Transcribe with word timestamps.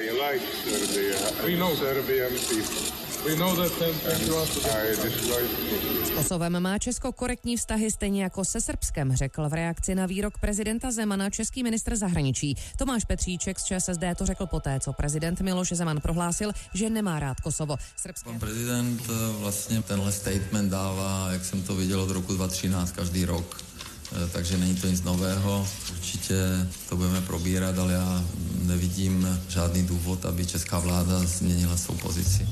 I 0.00 0.10
like 0.10 0.46
Serbia 0.64 1.18
We 1.44 1.56
know. 1.56 1.76
Serbian 1.76 2.30
people. 2.30 3.02
S 6.04 6.10
Kosovem 6.14 6.60
má 6.60 6.78
Česko 6.78 7.12
korektní 7.12 7.56
vztahy 7.56 7.90
stejně 7.90 8.22
jako 8.22 8.44
se 8.44 8.60
Srbskem, 8.60 9.16
řekl 9.16 9.48
v 9.48 9.52
reakci 9.52 9.94
na 9.94 10.06
výrok 10.06 10.38
prezidenta 10.38 10.90
Zemana 10.90 11.30
český 11.30 11.62
ministr 11.62 11.96
zahraničí. 11.96 12.54
Tomáš 12.78 13.04
Petříček 13.04 13.58
z 13.58 13.64
ČSSD 13.64 14.02
to 14.16 14.26
řekl 14.26 14.46
poté, 14.46 14.80
co 14.80 14.92
prezident 14.92 15.40
Miloš 15.40 15.68
Zeman 15.72 16.00
prohlásil, 16.00 16.52
že 16.74 16.90
nemá 16.90 17.20
rád 17.20 17.40
Kosovo. 17.40 17.76
Srbské... 17.96 18.30
Pan 18.30 18.40
prezident 18.40 19.02
eh, 19.04 19.12
vlastně 19.38 19.82
tenhle 19.82 20.12
statement 20.12 20.70
dává, 20.70 21.28
jak 21.32 21.44
jsem 21.44 21.62
to 21.62 21.74
viděl 21.74 22.00
od 22.00 22.10
roku 22.10 22.34
2013, 22.34 22.92
každý 22.92 23.24
rok. 23.24 23.62
Eh, 24.14 24.28
Takže 24.32 24.58
není 24.58 24.74
to 24.74 24.86
nic 24.86 25.02
nového. 25.02 25.68
Určitě 25.92 26.34
to 26.88 26.96
budeme 26.96 27.20
probírat, 27.20 27.78
ale 27.78 27.92
já 27.92 28.24
nevidím 28.62 29.40
žádný 29.48 29.82
důvod, 29.82 30.26
aby 30.26 30.46
česká 30.46 30.78
vláda 30.78 31.18
změnila 31.18 31.76
svou 31.76 31.94
pozici. 31.94 32.48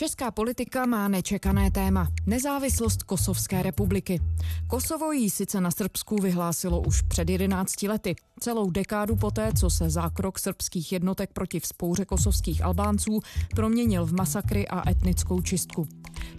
Česká 0.00 0.30
politika 0.30 0.86
má 0.86 1.08
nečekané 1.08 1.70
téma. 1.70 2.08
Nezávislost 2.26 3.02
Kosovské 3.02 3.62
republiky. 3.62 4.20
Kosovo 4.66 5.12
jí 5.12 5.30
sice 5.30 5.60
na 5.60 5.70
Srbsku 5.70 6.16
vyhlásilo 6.16 6.80
už 6.80 7.02
před 7.02 7.30
11 7.30 7.82
lety. 7.82 8.16
Celou 8.40 8.70
dekádu 8.70 9.16
poté, 9.16 9.52
co 9.60 9.70
se 9.70 9.90
zákrok 9.90 10.38
srbských 10.38 10.92
jednotek 10.92 11.30
proti 11.32 11.60
vzpouře 11.60 12.04
kosovských 12.04 12.64
Albánců 12.64 13.20
proměnil 13.54 14.06
v 14.06 14.12
masakry 14.12 14.68
a 14.68 14.90
etnickou 14.90 15.40
čistku. 15.40 15.88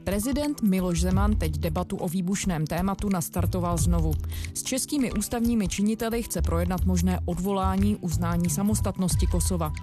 Prezident 0.03 0.61
Miloš 0.61 1.01
Zeman 1.01 1.35
teď 1.35 1.51
debatu 1.51 1.97
o 1.97 2.07
výbušném 2.07 2.67
tématu 2.67 3.09
nastartoval 3.09 3.77
znovu. 3.77 4.13
S 4.53 4.63
českými 4.63 5.11
ústavními 5.11 5.67
činiteli 5.67 6.23
chce 6.23 6.41
projednat 6.41 6.85
možné 6.85 7.19
odvolání 7.25 7.95
uznání 7.95 8.49
samostatnosti 8.49 9.27
Kosova. 9.27 9.73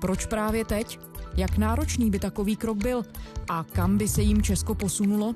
Proč 0.00 0.26
právě 0.26 0.64
teď? 0.64 0.98
Jak 1.36 1.58
náročný 1.58 2.10
by 2.10 2.18
takový 2.18 2.56
krok 2.56 2.76
byl? 2.76 3.02
A 3.48 3.64
kam 3.64 3.98
by 3.98 4.08
se 4.08 4.22
jim 4.22 4.42
Česko 4.42 4.74
posunulo? 4.74 5.34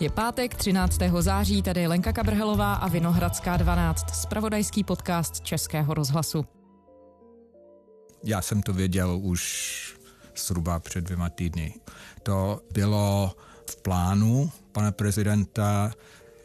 Je 0.00 0.10
pátek 0.10 0.54
13. 0.54 0.98
září, 1.20 1.62
tady 1.62 1.86
Lenka 1.86 2.12
Kabrhelová 2.12 2.74
a 2.74 2.88
Vinohradská 2.88 3.56
12, 3.56 4.14
spravodajský 4.14 4.84
podcast 4.84 5.40
Českého 5.40 5.94
rozhlasu. 5.94 6.46
Já 8.24 8.42
jsem 8.42 8.62
to 8.62 8.72
věděl 8.72 9.18
už 9.22 9.98
zhruba 10.36 10.78
před 10.78 11.04
dvěma 11.04 11.28
týdny. 11.28 11.74
To 12.22 12.60
bylo 12.72 13.32
v 13.70 13.82
plánu 13.82 14.50
pana 14.72 14.92
prezidenta 14.92 15.92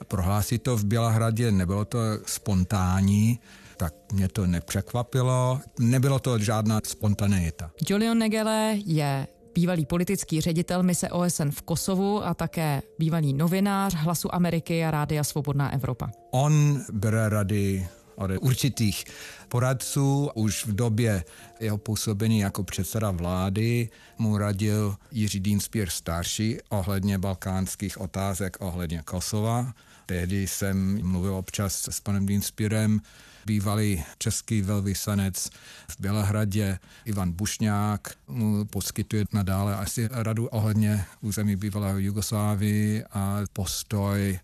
prohlásit 0.07 0.63
to 0.63 0.77
v 0.77 0.85
Bělehradě, 0.85 1.51
nebylo 1.51 1.85
to 1.85 1.99
spontánní, 2.25 3.39
tak 3.83 3.93
mě 4.13 4.27
to 4.27 4.47
nepřekvapilo. 4.47 5.59
Nebylo 5.79 6.19
to 6.19 6.39
žádná 6.39 6.79
spontaneita. 6.85 7.71
Julian 7.89 8.17
Negele 8.17 8.75
je 8.85 9.27
bývalý 9.55 9.85
politický 9.85 10.41
ředitel 10.41 10.83
mise 10.83 11.09
OSN 11.09 11.49
v 11.49 11.61
Kosovu 11.61 12.25
a 12.25 12.33
také 12.33 12.81
bývalý 12.99 13.33
novinář 13.33 13.95
Hlasu 13.95 14.35
Ameriky 14.35 14.85
a 14.85 14.91
Rádia 14.91 15.23
Svobodná 15.23 15.73
Evropa. 15.73 16.11
On 16.31 16.81
bere 16.91 17.29
rady 17.29 17.87
od 18.15 18.31
určitých 18.41 19.03
poradců. 19.47 20.29
Už 20.35 20.65
v 20.65 20.75
době 20.75 21.23
jeho 21.59 21.77
působení 21.77 22.39
jako 22.39 22.63
předseda 22.63 23.11
vlády 23.11 23.89
mu 24.17 24.37
radil 24.37 24.95
Jiří 25.11 25.39
Dienspier 25.39 25.89
starší 25.89 26.57
ohledně 26.69 27.17
balkánských 27.17 28.01
otázek, 28.01 28.57
ohledně 28.59 29.01
Kosova. 29.05 29.73
Tehdy 30.05 30.47
jsem 30.47 31.07
mluvil 31.07 31.35
občas 31.35 31.87
s 31.91 31.99
panem 31.99 32.25
Dienspierem, 32.25 32.99
bývalý 33.45 34.03
český 34.17 34.61
velvyslanec 34.61 35.49
v 35.87 35.99
Bělehradě 35.99 36.79
Ivan 37.05 37.31
Bušňák 37.31 38.11
mu 38.27 38.65
poskytuje 38.65 39.25
nadále 39.33 39.75
asi 39.75 40.09
radu 40.11 40.47
ohledně 40.47 41.05
území 41.21 41.55
bývalého 41.55 41.97
Jugoslávii 41.99 43.03
a 43.11 43.39
postoj 43.53 44.39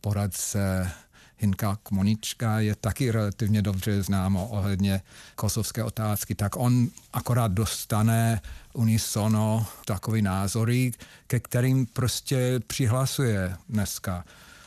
poradce 0.00 0.92
Hinka 1.38 1.78
Kmonička 1.82 2.60
je 2.60 2.74
taky 2.74 3.10
relativně 3.10 3.62
dobře 3.62 4.02
známo 4.02 4.48
ohledně 4.48 5.00
kosovské 5.34 5.84
otázky, 5.84 6.34
tak 6.34 6.56
on 6.56 6.88
akorát 7.12 7.52
dostane 7.52 8.40
unisono 8.72 9.66
takový 9.84 10.22
názory, 10.22 10.92
ke 11.26 11.40
kterým 11.40 11.86
prostě 11.86 12.60
přihlasuje 12.66 13.56
dneska. 13.68 14.24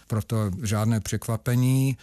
Proto 0.08 0.52
žádné 0.64 1.00
překvapení. 1.00 1.98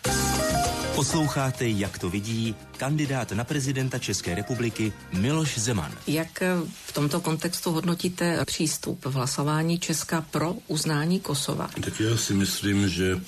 Posloucháte, 0.94 1.68
jak 1.68 1.98
to 1.98 2.10
vidí 2.10 2.54
kandidát 2.76 3.32
na 3.32 3.44
prezidenta 3.44 3.98
České 3.98 4.34
republiky 4.34 4.92
Miloš 5.12 5.58
Zeman. 5.58 5.92
Jak 6.06 6.42
v 6.86 6.92
tomto 6.92 7.20
kontextu 7.20 7.70
hodnotíte 7.70 8.44
přístup 8.44 9.04
v 9.04 9.12
hlasování 9.12 9.78
Česka 9.78 10.20
pro 10.20 10.54
uznání 10.66 11.20
Kosova? 11.20 11.70
Tak 11.80 12.00
já 12.00 12.16
si 12.16 12.34
myslím, 12.34 12.88
že 12.88 13.20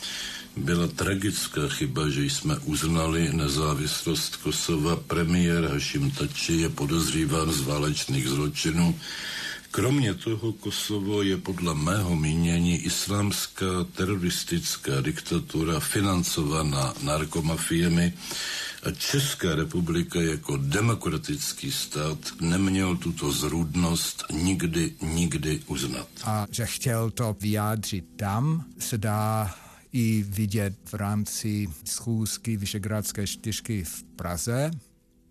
byla 0.57 0.87
tragická 0.87 1.69
chyba, 1.69 2.09
že 2.09 2.25
jsme 2.25 2.59
uznali 2.59 3.33
nezávislost 3.33 4.37
Kosova. 4.37 4.97
Premiér 4.97 5.65
Hašim 5.65 6.11
Tači 6.11 6.53
je 6.53 6.69
podozříván 6.69 7.53
z 7.53 7.61
válečných 7.61 8.29
zločinů. 8.29 8.99
Kromě 9.77 10.15
toho 10.15 10.53
Kosovo 10.53 11.23
je 11.23 11.37
podle 11.37 11.75
mého 11.75 12.17
mínění 12.17 12.77
islámská 12.77 13.85
teroristická 13.97 15.01
diktatura 15.01 15.81
financovaná 15.81 16.95
narkomafiemi 17.03 18.13
a 18.83 18.91
Česká 18.91 19.55
republika 19.55 20.21
jako 20.21 20.57
demokratický 20.57 21.73
stát 21.73 22.19
neměl 22.41 22.97
tuto 22.97 23.33
zrůdnost 23.33 24.25
nikdy, 24.33 24.93
nikdy 25.03 25.61
uznat. 25.67 26.09
A 26.25 26.47
že 26.51 26.67
chtěl 26.67 27.11
to 27.11 27.37
vyjádřit 27.41 28.05
tam, 28.17 28.65
se 28.79 28.99
dá 28.99 29.55
i 29.93 30.25
vidět 30.29 30.75
v 30.85 30.95
rámci 30.95 31.69
schůzky 31.85 32.57
Vyšegrádské 32.57 33.27
čtyřky 33.27 33.85
v 33.85 34.03
Praze, 34.03 34.71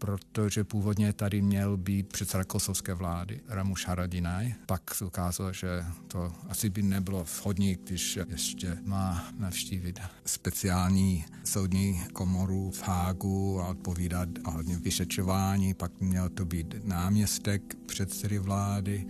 protože 0.05 0.63
původně 0.63 1.13
tady 1.13 1.41
měl 1.41 1.77
být 1.77 2.07
předseda 2.07 2.43
kosovské 2.43 2.93
vlády 2.93 3.41
Ramuš 3.47 3.87
Haradinaj. 3.87 4.53
Pak 4.65 4.95
se 4.95 5.05
ukázalo, 5.05 5.53
že 5.53 5.85
to 6.07 6.33
asi 6.49 6.69
by 6.69 6.81
nebylo 6.81 7.23
vhodné, 7.23 7.75
když 7.75 8.19
ještě 8.29 8.77
má 8.83 9.27
navštívit 9.39 9.99
speciální 10.25 11.25
soudní 11.43 12.01
komoru 12.13 12.71
v 12.71 12.87
Hágu 12.87 13.61
a 13.61 13.67
odpovídat 13.67 14.29
ohledně 14.45 14.77
vyšetřování. 14.77 15.73
Pak 15.73 15.91
měl 15.99 16.29
to 16.29 16.45
být 16.45 16.75
náměstek 16.83 17.75
předsedy 17.85 18.39
vlády. 18.39 19.05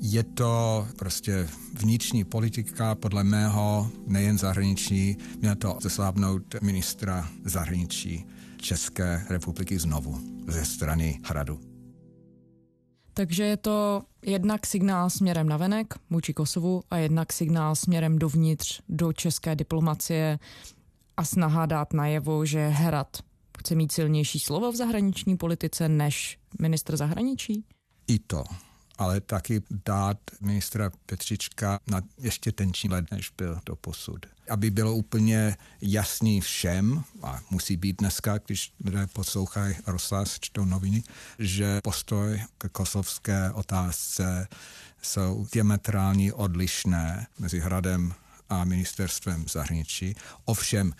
Je 0.00 0.22
to 0.22 0.88
prostě 0.98 1.48
vnitřní 1.74 2.24
politika, 2.24 2.94
podle 2.94 3.24
mého, 3.24 3.90
nejen 4.06 4.38
zahraniční, 4.38 5.16
měl 5.40 5.54
to 5.54 5.78
zeslábnout 5.82 6.54
ministra 6.62 7.28
zahraničí 7.44 8.26
České 8.60 9.24
republiky 9.30 9.78
znovu 9.78 10.18
ze 10.48 10.64
strany 10.64 11.20
Hradu. 11.24 11.60
Takže 13.14 13.44
je 13.44 13.56
to 13.56 14.02
jednak 14.22 14.66
signál 14.66 15.10
směrem 15.10 15.48
na 15.48 15.56
venek 15.56 15.94
vůči 16.10 16.34
Kosovu 16.34 16.82
a 16.90 16.96
jednak 16.96 17.32
signál 17.32 17.76
směrem 17.76 18.18
dovnitř 18.18 18.80
do 18.88 19.12
české 19.12 19.56
diplomacie 19.56 20.38
a 21.16 21.24
snaha 21.24 21.66
dát 21.66 21.92
najevo, 21.92 22.44
že 22.44 22.68
Hrad 22.68 23.16
chce 23.58 23.74
mít 23.74 23.92
silnější 23.92 24.40
slovo 24.40 24.72
v 24.72 24.76
zahraniční 24.76 25.36
politice 25.36 25.88
než 25.88 26.38
ministr 26.60 26.96
zahraničí? 26.96 27.64
I 28.08 28.18
to 28.18 28.44
ale 28.98 29.20
taky 29.20 29.62
dát 29.84 30.18
ministra 30.40 30.90
Petřička 31.06 31.80
na 31.86 32.02
ještě 32.18 32.52
tenčí 32.52 32.88
let, 32.88 33.04
než 33.10 33.32
byl 33.38 33.60
do 33.66 33.76
posud. 33.76 34.26
Aby 34.50 34.70
bylo 34.70 34.94
úplně 34.94 35.56
jasný 35.80 36.40
všem, 36.40 37.04
a 37.22 37.40
musí 37.50 37.76
být 37.76 37.96
dneska, 37.98 38.38
když 38.46 38.72
lidé 38.84 39.06
poslouchají 39.06 39.76
rozhlas, 39.86 40.38
čtou 40.40 40.64
noviny, 40.64 41.02
že 41.38 41.80
postoj 41.84 42.42
k 42.58 42.68
kosovské 42.68 43.50
otázce 43.52 44.48
jsou 45.02 45.46
diametrálně 45.52 46.32
odlišné 46.32 47.26
mezi 47.38 47.60
Hradem 47.60 48.14
a 48.48 48.64
ministerstvem 48.64 49.44
zahraničí. 49.48 50.14
Ovšem, 50.44 50.92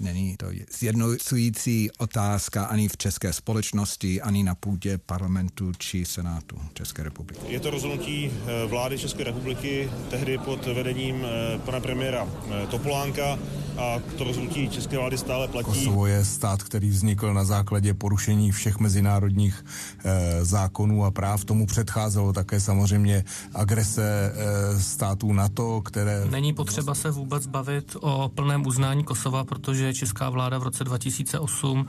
Není 0.00 0.36
to 0.36 0.46
zjednocující 0.78 1.90
otázka 1.98 2.64
ani 2.64 2.88
v 2.88 2.96
české 2.96 3.32
společnosti, 3.32 4.22
ani 4.22 4.42
na 4.42 4.54
půdě 4.54 4.98
parlamentu 4.98 5.72
či 5.78 6.04
senátu 6.04 6.56
České 6.74 7.02
republiky. 7.02 7.40
Je 7.48 7.60
to 7.60 7.70
rozhodnutí 7.70 8.30
vlády 8.66 8.98
České 8.98 9.24
republiky 9.24 9.90
tehdy 10.10 10.38
pod 10.38 10.66
vedením 10.66 11.26
pana 11.64 11.80
premiéra 11.80 12.28
Topolánka 12.70 13.38
a 13.78 13.98
to 14.18 14.24
rozhodnutí 14.24 14.68
české 14.68 14.98
vlády 14.98 15.18
stále 15.18 15.48
platí. 15.48 15.66
Kosovo 15.66 16.06
je 16.06 16.24
stát, 16.24 16.62
který 16.62 16.90
vznikl 16.90 17.34
na 17.34 17.44
základě 17.44 17.94
porušení 17.94 18.52
všech 18.52 18.78
mezinárodních 18.78 19.64
e, 20.04 20.44
zákonů 20.44 21.04
a 21.04 21.10
práv. 21.10 21.44
Tomu 21.44 21.66
předcházelo 21.66 22.32
také 22.32 22.60
samozřejmě 22.60 23.24
agrese 23.54 24.32
e, 24.34 24.80
států 24.80 25.32
NATO, 25.32 25.80
které... 25.80 26.24
Není 26.30 26.52
potřeba 26.52 26.94
se 26.94 27.10
vůbec 27.10 27.46
bavit 27.46 27.96
o 28.00 28.30
plném 28.34 28.66
uznání 28.66 29.04
Kosova, 29.04 29.44
protože 29.44 29.83
že 29.84 29.94
česká 29.94 30.30
vláda 30.30 30.58
v 30.58 30.62
roce 30.62 30.84
2008 30.84 31.86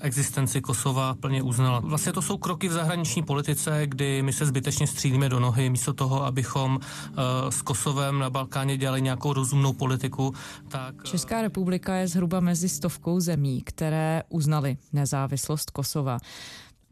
existenci 0.00 0.60
Kosova 0.60 1.14
plně 1.14 1.42
uznala. 1.42 1.80
Vlastně 1.80 2.12
to 2.12 2.22
jsou 2.22 2.38
kroky 2.38 2.68
v 2.68 2.72
zahraniční 2.72 3.22
politice, 3.22 3.82
kdy 3.86 4.22
my 4.22 4.32
se 4.32 4.46
zbytečně 4.46 4.86
střílíme 4.86 5.28
do 5.28 5.40
nohy, 5.40 5.70
místo 5.70 5.92
toho, 5.92 6.24
abychom 6.24 6.80
s 7.48 7.62
Kosovem 7.62 8.18
na 8.18 8.30
Balkáně 8.30 8.76
dělali 8.76 9.02
nějakou 9.02 9.32
rozumnou 9.32 9.72
politiku. 9.72 10.34
Tak... 10.68 11.02
Česká 11.02 11.42
republika 11.42 11.94
je 11.94 12.08
zhruba 12.08 12.40
mezi 12.40 12.68
stovkou 12.68 13.20
zemí, 13.20 13.62
které 13.62 14.22
uznali 14.28 14.76
nezávislost 14.92 15.70
Kosova. 15.70 16.18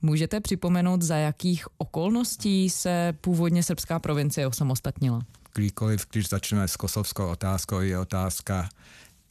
Můžete 0.02 0.40
připomenout, 0.40 1.02
za 1.02 1.16
jakých 1.16 1.64
okolností 1.78 2.70
se 2.70 3.14
původně 3.20 3.62
srbská 3.62 3.98
provincie 3.98 4.46
osamostatnila? 4.46 5.20
Kdykoliv, 5.54 6.06
když 6.12 6.28
začneme 6.28 6.68
s 6.68 6.76
kosovskou 6.76 7.28
otázkou, 7.28 7.80
je 7.80 7.98
otázka, 7.98 8.68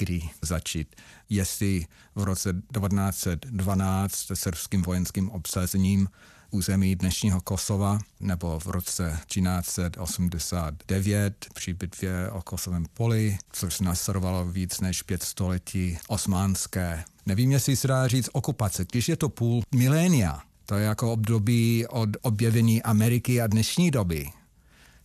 kdy 0.01 0.21
začít. 0.41 0.95
Jestli 1.29 1.85
v 2.15 2.23
roce 2.23 2.53
1912 2.53 4.15
se 4.15 4.35
srbským 4.35 4.81
vojenským 4.81 5.29
obsazením 5.29 6.07
území 6.51 6.95
dnešního 6.95 7.41
Kosova, 7.41 7.99
nebo 8.19 8.59
v 8.59 8.67
roce 8.67 9.19
1389 9.27 11.45
při 11.53 11.73
bitvě 11.73 12.31
o 12.31 12.41
Kosovém 12.41 12.85
poli, 12.93 13.37
což 13.51 13.79
nasledovalo 13.79 14.45
víc 14.45 14.79
než 14.79 15.01
pět 15.01 15.23
století 15.23 15.97
osmánské. 16.07 17.03
Nevím, 17.25 17.51
jestli 17.51 17.75
se 17.75 17.87
dá 17.87 18.07
říct 18.07 18.29
okupace. 18.33 18.85
Když 18.91 19.09
je 19.09 19.15
to 19.15 19.29
půl 19.29 19.63
milénia, 19.75 20.41
to 20.65 20.75
je 20.75 20.85
jako 20.85 21.13
období 21.13 21.87
od 21.87 22.09
objevení 22.21 22.83
Ameriky 22.83 23.41
a 23.41 23.47
dnešní 23.47 23.91
doby. 23.91 24.29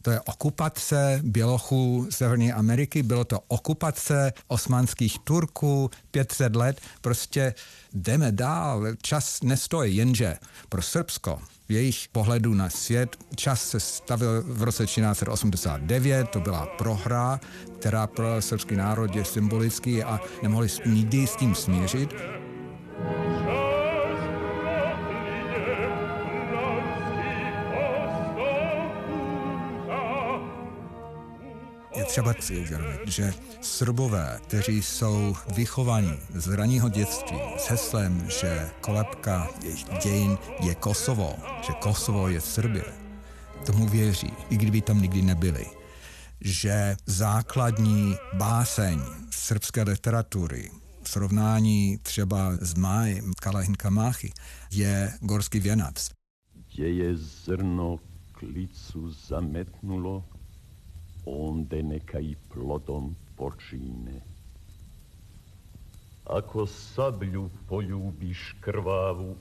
To 0.07 0.13
je 0.13 0.21
okupace 0.21 1.21
Bělochů 1.23 2.07
Severní 2.11 2.53
Ameriky, 2.53 3.03
bylo 3.03 3.25
to 3.25 3.41
okupace 3.49 4.33
osmanských 4.49 5.19
Turků 5.19 5.91
500 6.11 6.57
let. 6.57 6.81
Prostě 7.01 7.55
jdeme 7.93 8.33
dál, 8.33 8.87
čas 9.03 9.43
nestojí, 9.43 9.97
jenže 9.97 10.37
pro 10.69 10.83
Srbsko 10.83 11.39
v 11.69 11.73
jejich 11.73 12.09
pohledu 12.13 12.55
na 12.55 12.71
svět. 12.71 13.17
Čas 13.37 13.69
se 13.69 13.81
stavil 13.81 14.43
v 14.47 14.63
roce 14.63 14.87
1389, 14.87 16.29
to 16.29 16.41
byla 16.41 16.67
prohra, 16.67 17.41
která 17.79 18.07
pro 18.07 18.43
srbský 18.43 18.77
národ 18.77 19.17
je 19.17 19.25
symbolický 19.25 20.03
a 20.03 20.21
nemohli 20.43 20.69
nikdy 20.87 21.27
s 21.27 21.37
tím 21.37 21.55
smířit. 21.55 22.15
Třeba 32.07 32.35
si 32.41 32.57
uvědomit, 32.57 33.01
že 33.07 33.35
Srbové, 33.61 34.41
kteří 34.43 34.83
jsou 34.83 35.37
vychovaní 35.55 36.19
z 36.35 36.49
raného 36.49 36.89
dětství 36.89 37.39
s 37.59 37.69
heslem, 37.69 38.27
že 38.41 38.71
kolebka 38.81 39.49
jejich 39.63 39.85
dějin 40.03 40.39
je 40.61 40.75
Kosovo, 40.75 41.35
že 41.67 41.73
Kosovo 41.73 42.29
je 42.29 42.41
Srbě, 42.41 42.85
tomu 43.67 43.89
věří, 43.89 44.33
i 44.51 44.57
kdyby 44.57 44.81
tam 44.81 45.03
nikdy 45.03 45.23
nebyli 45.23 45.67
že 46.41 46.97
základní 47.07 48.15
báseň 48.33 49.01
srbské 49.31 49.83
literatury 49.83 50.71
v 51.03 51.09
srovnání 51.09 51.99
třeba 52.03 52.53
s 52.61 52.75
májem 52.75 53.33
Kalahin 53.43 53.75
Kamáchy 53.75 54.33
je 54.73 55.13
Gorský 55.21 55.61
věnac. 55.61 56.11
Děje 56.73 57.17
zrno 57.17 57.97
klicu 58.33 59.11
zametnulo, 59.11 60.25
onde 61.27 61.83
neka 61.83 62.21
i 62.21 62.35
plodom 62.55 63.15
počine. 63.37 64.21
Ako 66.25 66.67
sablju 66.67 67.51
poljubiš 67.69 68.55
krvavu 68.61 69.37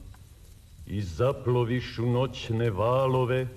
i 0.87 1.01
zaploviš 1.01 1.99
u 1.99 2.05
noćne 2.05 2.69
valove, 2.69 3.47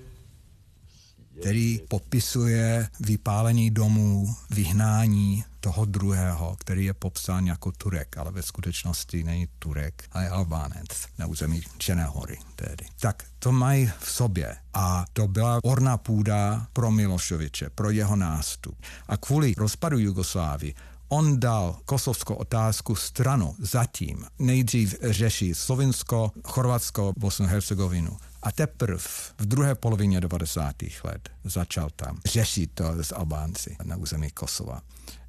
který 1.39 1.79
popisuje 1.87 2.87
vypálení 2.99 3.71
domů, 3.71 4.35
vyhnání 4.49 5.43
toho 5.59 5.85
druhého, 5.85 6.55
který 6.59 6.85
je 6.85 6.93
popsán 6.93 7.47
jako 7.47 7.71
Turek, 7.71 8.17
ale 8.17 8.31
ve 8.31 8.41
skutečnosti 8.41 9.23
není 9.23 9.47
Turek, 9.59 10.03
ale 10.11 10.23
je 10.23 10.29
Albánec 10.29 10.87
na 11.17 11.25
území 11.25 11.61
Černé 11.77 12.05
hory 12.05 12.37
tedy. 12.55 12.85
Tak 12.99 13.23
to 13.39 13.51
mají 13.51 13.91
v 13.99 14.11
sobě 14.11 14.55
a 14.73 15.05
to 15.13 15.27
byla 15.27 15.59
orná 15.63 15.97
půda 15.97 16.67
pro 16.73 16.91
Milošoviče, 16.91 17.69
pro 17.69 17.89
jeho 17.89 18.15
nástup. 18.15 18.77
A 19.07 19.17
kvůli 19.17 19.53
rozpadu 19.57 19.99
Jugoslávy 19.99 20.73
on 21.09 21.39
dal 21.39 21.77
kosovskou 21.85 22.33
otázku 22.33 22.95
stranu 22.95 23.55
zatím. 23.59 24.25
Nejdřív 24.39 24.95
řeší 25.01 25.53
Slovinsko, 25.53 26.31
Chorvatsko, 26.43 27.13
Bosnu, 27.17 27.45
Hercegovinu. 27.45 28.17
A 28.43 28.51
teprve 28.51 28.97
v 29.37 29.45
druhé 29.45 29.75
polovině 29.75 30.21
90. 30.21 30.75
let 31.03 31.29
začal 31.43 31.89
tam 31.95 32.19
řešit 32.25 32.71
to 32.73 33.03
s 33.03 33.15
Albánci 33.15 33.75
na 33.83 33.95
území 33.95 34.29
Kosova. 34.31 34.81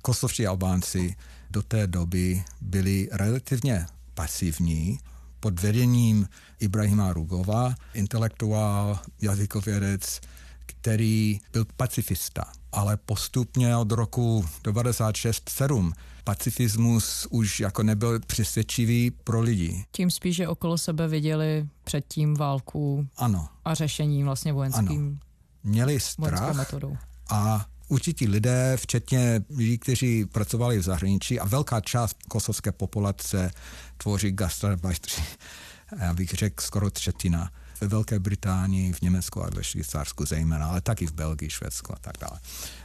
Kosovští 0.02 0.46
Albánci 0.46 1.16
do 1.50 1.62
té 1.62 1.86
doby 1.86 2.44
byli 2.60 3.08
relativně 3.12 3.86
pasivní, 4.14 4.98
pod 5.40 5.60
vedením 5.60 6.28
Ibrahima 6.60 7.12
Rugova, 7.12 7.74
intelektuál, 7.94 8.98
jazykovědec, 9.20 10.20
který 10.66 11.40
byl 11.52 11.66
pacifista, 11.76 12.44
ale 12.72 12.96
postupně 12.96 13.76
od 13.76 13.92
roku 13.92 14.44
96-7 14.62 15.92
pacifismus 16.24 17.26
už 17.30 17.60
jako 17.60 17.82
nebyl 17.82 18.20
přesvědčivý 18.20 19.10
pro 19.10 19.40
lidi. 19.40 19.84
Tím 19.92 20.10
spíš, 20.10 20.36
že 20.36 20.48
okolo 20.48 20.78
sebe 20.78 21.08
viděli 21.08 21.68
předtím 21.84 22.34
válku 22.34 23.08
ano. 23.16 23.48
a 23.64 23.74
řešení 23.74 24.24
vlastně 24.24 24.52
vojenským 24.52 25.06
ano. 25.06 25.18
Měli 25.64 26.00
strach 26.00 26.56
metodou. 26.56 26.96
a 27.30 27.66
určití 27.88 28.28
lidé, 28.28 28.76
včetně 28.76 29.40
lidí, 29.56 29.78
kteří 29.78 30.24
pracovali 30.24 30.78
v 30.78 30.82
zahraničí 30.82 31.40
a 31.40 31.46
velká 31.46 31.80
část 31.80 32.16
kosovské 32.28 32.72
populace 32.72 33.50
tvoří 33.96 34.32
gastarbeitři, 34.32 35.22
já 35.98 36.14
bych 36.14 36.30
řekl 36.30 36.64
skoro 36.64 36.90
třetina, 36.90 37.50
ve 37.80 37.88
Velké 37.88 38.18
Británii, 38.18 38.92
v 38.92 39.02
Německu 39.02 39.44
a 39.44 39.50
ve 39.54 39.64
Švýcarsku 39.64 40.26
zejména, 40.26 40.66
ale 40.66 40.80
taky 40.80 41.06
v 41.06 41.12
Belgii, 41.12 41.50
Švédsku 41.50 41.92
a 41.92 41.98
tak 42.00 42.14
dále. 42.20 42.40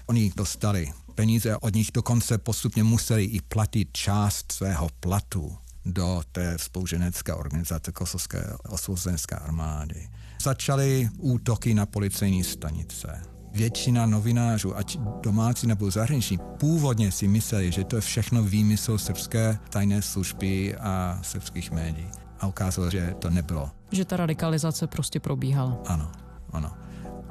Oni 0.06 0.32
dostali 0.36 0.94
peníze, 1.16 1.58
od 1.58 1.76
nich 1.76 1.92
dokonce 1.94 2.38
postupně 2.38 2.84
museli 2.84 3.24
i 3.24 3.42
platit 3.42 3.90
část 3.92 4.52
svého 4.52 4.90
platu 5.00 5.58
do 5.86 6.22
té 6.32 6.58
spouženecké 6.58 7.34
organizace 7.34 7.92
Kosovské 7.92 8.54
osvobozenecké 8.70 9.36
armády. 9.36 10.10
Začaly 10.44 11.10
útoky 11.18 11.74
na 11.74 11.86
policejní 11.86 12.44
stanice. 12.44 13.22
Většina 13.52 14.06
novinářů, 14.06 14.78
ať 14.78 14.98
domácí 15.22 15.68
nebo 15.68 15.92
zahraniční, 15.92 16.40
původně 16.60 17.12
si 17.12 17.28
mysleli, 17.28 17.72
že 17.72 17.84
to 17.84 17.96
je 17.96 18.02
všechno 18.02 18.44
výmysl 18.44 18.98
srbské 18.98 19.60
tajné 19.70 20.02
služby 20.02 20.76
a 20.76 21.20
srbských 21.22 21.72
médií. 21.72 22.08
A 22.40 22.48
ukázalo, 22.48 22.90
že 22.90 23.14
to 23.20 23.30
nebylo. 23.30 23.72
Že 23.92 24.06
ta 24.06 24.18
radikalizace 24.18 24.88
prostě 24.88 25.20
probíhala. 25.20 25.78
Ano, 25.86 26.12
ano. 26.52 26.85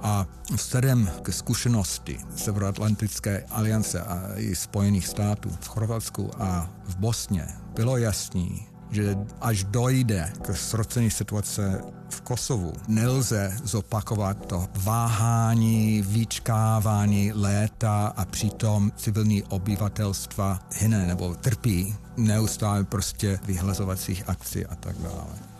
A 0.04 0.26
vzhledem 0.52 1.10
k 1.22 1.32
zkušenosti 1.32 2.18
Severoatlantické 2.36 3.44
aliance 3.50 4.00
a 4.00 4.36
i 4.36 4.56
Spojených 4.56 5.08
států 5.08 5.50
v 5.60 5.68
Chorvatsku 5.68 6.30
a 6.38 6.70
v 6.84 6.96
Bosně 6.96 7.48
bylo 7.74 7.96
jasný, 7.96 8.66
že 8.90 9.16
až 9.40 9.64
dojde 9.64 10.32
k 10.42 10.56
srocení 10.56 11.10
situace 11.10 11.80
v 12.10 12.20
Kosovu, 12.20 12.72
nelze 12.88 13.56
zopakovat 13.64 14.46
to 14.46 14.68
váhání, 14.74 16.02
vyčkávání 16.02 17.32
léta 17.32 18.06
a 18.16 18.24
přitom 18.24 18.92
civilní 18.96 19.42
obyvatelstva 19.42 20.58
hyne 20.72 21.06
nebo 21.06 21.34
trpí 21.34 21.96
neustále 22.16 22.84
prostě 22.84 23.38
vyhlazovacích 23.44 24.28
akcí 24.28 24.66
a 24.66 24.74
tak 24.74 24.98
dále. 24.98 25.53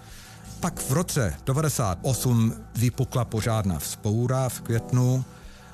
Pak 0.65 0.81
v 0.81 0.93
roce 0.93 1.35
98 1.47 2.55
vypukla 2.77 3.25
požádná 3.25 3.79
vzpoura 3.79 4.49
v 4.49 4.61
květnu. 4.61 5.25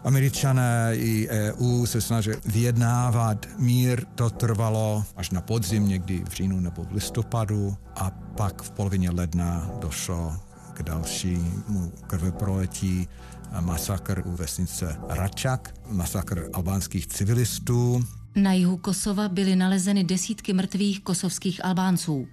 Američané 0.05 0.91
i 0.95 1.29
EU 1.29 1.87
se 1.87 2.01
snažili 2.01 2.37
vyjednávat. 2.47 3.47
Mír 3.59 4.05
to 4.15 4.31
trvalo 4.31 5.05
až 5.17 5.31
na 5.31 5.41
podzim, 5.41 5.89
někdy 5.89 6.25
v 6.29 6.33
říjnu 6.33 6.61
nebo 6.61 6.85
v 6.85 6.93
listopadu. 6.93 7.77
A 7.97 8.11
pak 8.11 8.63
v 8.63 8.71
polovině 8.71 9.11
ledna 9.11 9.71
došlo 9.81 10.37
k 10.73 10.83
dalšímu 10.83 11.93
krveproletí 12.07 13.09
masakr 13.61 14.23
u 14.27 14.37
vesnice 14.37 14.97
Račak, 15.09 15.75
masakr 15.89 16.49
albánských 16.53 17.07
civilistů. 17.07 18.05
Na 18.37 18.53
jihu 18.53 18.77
Kosova 18.77 19.29
byly 19.29 19.57
nalezeny 19.57 20.05
desítky 20.05 20.53
mrtvých 20.53 21.01
kosovských 21.01 21.65
Albánců. 21.65 22.29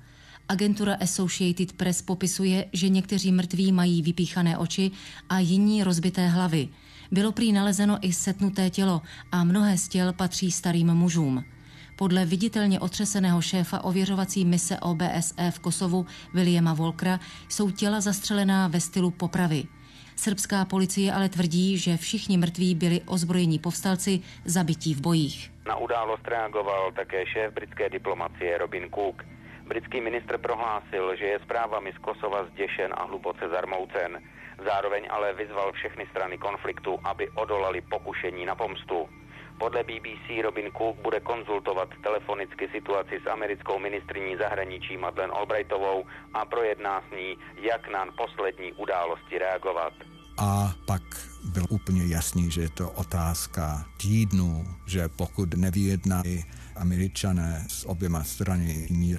Agentura 0.50 0.96
Associated 1.02 1.74
Press 1.74 2.02
popisuje, 2.02 2.66
že 2.74 2.90
někteří 2.90 3.32
mrtví 3.32 3.72
mají 3.72 4.02
vypíchané 4.02 4.58
oči 4.58 4.92
a 5.30 5.40
jiní 5.40 5.84
rozbité 5.84 6.28
hlavy. 6.28 6.68
Bylo 7.12 7.32
prý 7.32 7.52
nalezeno 7.52 7.98
i 8.02 8.14
setnuté 8.14 8.70
tělo 8.70 9.02
a 9.32 9.44
mnohé 9.44 9.78
z 9.78 9.88
těl 9.88 10.14
patří 10.14 10.52
starým 10.52 10.94
mužům. 10.94 11.44
Podle 11.96 12.26
viditelně 12.26 12.80
otřeseného 12.80 13.42
šéfa 13.42 13.84
ověřovací 13.84 14.46
mise 14.46 14.80
OBSE 14.80 15.52
v 15.52 15.60
Kosovu 15.60 16.06
Williama 16.34 16.74
Volkra 16.74 17.20
jsou 17.50 17.72
těla 17.72 18.02
zastřelená 18.02 18.68
ve 18.68 18.80
stylu 18.80 19.12
popravy. 19.12 19.64
Srbská 20.16 20.66
policie 20.66 21.14
ale 21.14 21.30
tvrdí, 21.30 21.78
že 21.78 21.98
všichni 21.98 22.38
mrtví 22.38 22.76
byli 22.76 23.02
ozbrojení 23.06 23.60
povstalci 23.60 24.22
zabití 24.46 24.94
v 24.94 25.02
bojích. 25.02 25.52
Na 25.68 25.78
událost 25.78 26.28
reagoval 26.28 26.92
také 26.92 27.26
šéf 27.26 27.54
britské 27.54 27.90
diplomacie 27.90 28.58
Robin 28.58 28.90
Cook. 28.96 29.37
Britský 29.68 30.02
ministr 30.02 30.38
prohlásil, 30.38 31.16
že 31.20 31.26
je 31.26 31.44
zprávami 31.44 31.92
z 31.92 31.98
Kosova 31.98 32.46
zděšen 32.46 32.94
a 32.96 33.04
hluboce 33.04 33.50
zarmoucen. 33.50 34.24
Zároveň 34.66 35.08
ale 35.12 35.34
vyzval 35.34 35.72
všechny 35.72 36.08
strany 36.12 36.38
konfliktu, 36.38 37.00
aby 37.04 37.30
odolali 37.30 37.82
pokušení 37.82 38.46
na 38.46 38.56
pomstu. 38.56 39.10
Podle 39.60 39.84
BBC 39.84 40.44
Robin 40.44 40.72
Cook 40.78 40.96
bude 41.04 41.20
konzultovat 41.20 41.90
telefonicky 42.04 42.70
situaci 42.72 43.20
s 43.24 43.28
americkou 43.28 43.80
ministriní 43.80 44.38
zahraničí 44.38 44.98
Madeleine 44.98 45.34
Albrightovou 45.34 46.06
a 46.34 46.46
projedná 46.46 47.02
s 47.02 47.12
ní, 47.12 47.38
jak 47.62 47.92
na 47.92 48.06
poslední 48.18 48.74
události 48.74 49.38
reagovat. 49.38 49.94
A 50.38 50.74
pak 50.86 51.02
byl 51.54 51.66
úplně 51.70 52.06
jasný, 52.06 52.52
že 52.52 52.62
je 52.62 52.70
to 52.70 52.92
otázka 52.92 53.86
týdnů, 53.98 54.66
že 54.86 55.10
pokud 55.10 55.54
nevyjednají 55.54 56.46
američané 56.76 57.66
s 57.68 57.86
oběma 57.86 58.24
strany 58.24 58.88
mír, 58.90 59.18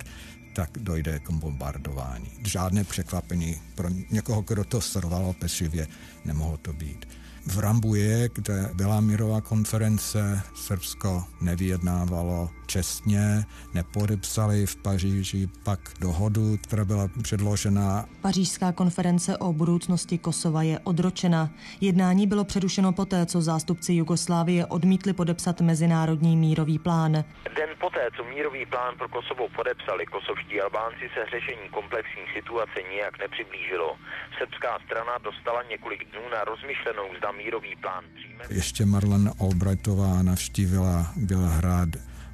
tak 0.58 0.70
dojde 0.78 1.18
k 1.18 1.30
bombardování. 1.30 2.30
Žádné 2.46 2.84
překvapení 2.84 3.60
pro 3.74 3.88
někoho, 4.10 4.42
kdo 4.42 4.64
to 4.64 4.80
srovalo 4.80 5.32
pečlivě, 5.32 5.86
nemohlo 6.24 6.56
to 6.56 6.72
být. 6.72 7.08
V 7.50 7.58
Rambuje, 7.58 8.28
kde 8.34 8.70
byla 8.74 9.00
mírová 9.00 9.40
konference, 9.40 10.42
Srbsko 10.54 11.24
nevyjednávalo 11.40 12.50
čestně, 12.66 13.44
nepodepsali 13.74 14.66
v 14.66 14.76
Paříži 14.76 15.48
pak 15.64 15.80
dohodu, 16.00 16.56
která 16.62 16.84
byla 16.84 17.08
předložena. 17.22 18.04
Pařížská 18.20 18.72
konference 18.72 19.38
o 19.38 19.52
budoucnosti 19.52 20.18
Kosova 20.18 20.62
je 20.62 20.78
odročena. 20.78 21.50
Jednání 21.80 22.26
bylo 22.26 22.44
přerušeno 22.44 22.92
poté, 22.92 23.26
co 23.26 23.40
zástupci 23.40 23.92
Jugoslávie 23.92 24.66
odmítli 24.66 25.12
podepsat 25.12 25.60
mezinárodní 25.60 26.36
mírový 26.36 26.78
plán. 26.78 27.12
Den 27.56 27.70
poté, 27.80 28.08
co 28.16 28.24
mírový 28.24 28.66
plán 28.66 28.96
pro 28.98 29.08
Kosovo 29.08 29.48
podepsali 29.56 30.06
kosovští 30.06 30.60
Albánci, 30.60 31.04
se 31.14 31.20
řešení 31.34 31.68
komplexní 31.70 32.22
situace 32.34 32.82
nijak 32.90 33.18
nepřiblížilo. 33.18 33.96
Srbská 34.38 34.78
strana 34.86 35.18
dostala 35.18 35.62
několik 35.62 36.10
dnů 36.10 36.22
na 36.32 36.44
rozmyšlenou, 36.44 37.06
zda 37.18 37.32
mírový 37.38 37.76
plán 37.76 38.04
přijme. 38.14 38.44
Ještě 38.50 38.86
Marlene 38.86 39.30
Albrightová 39.40 40.22
navštívila 40.22 41.12
Bělehrad 41.16 41.88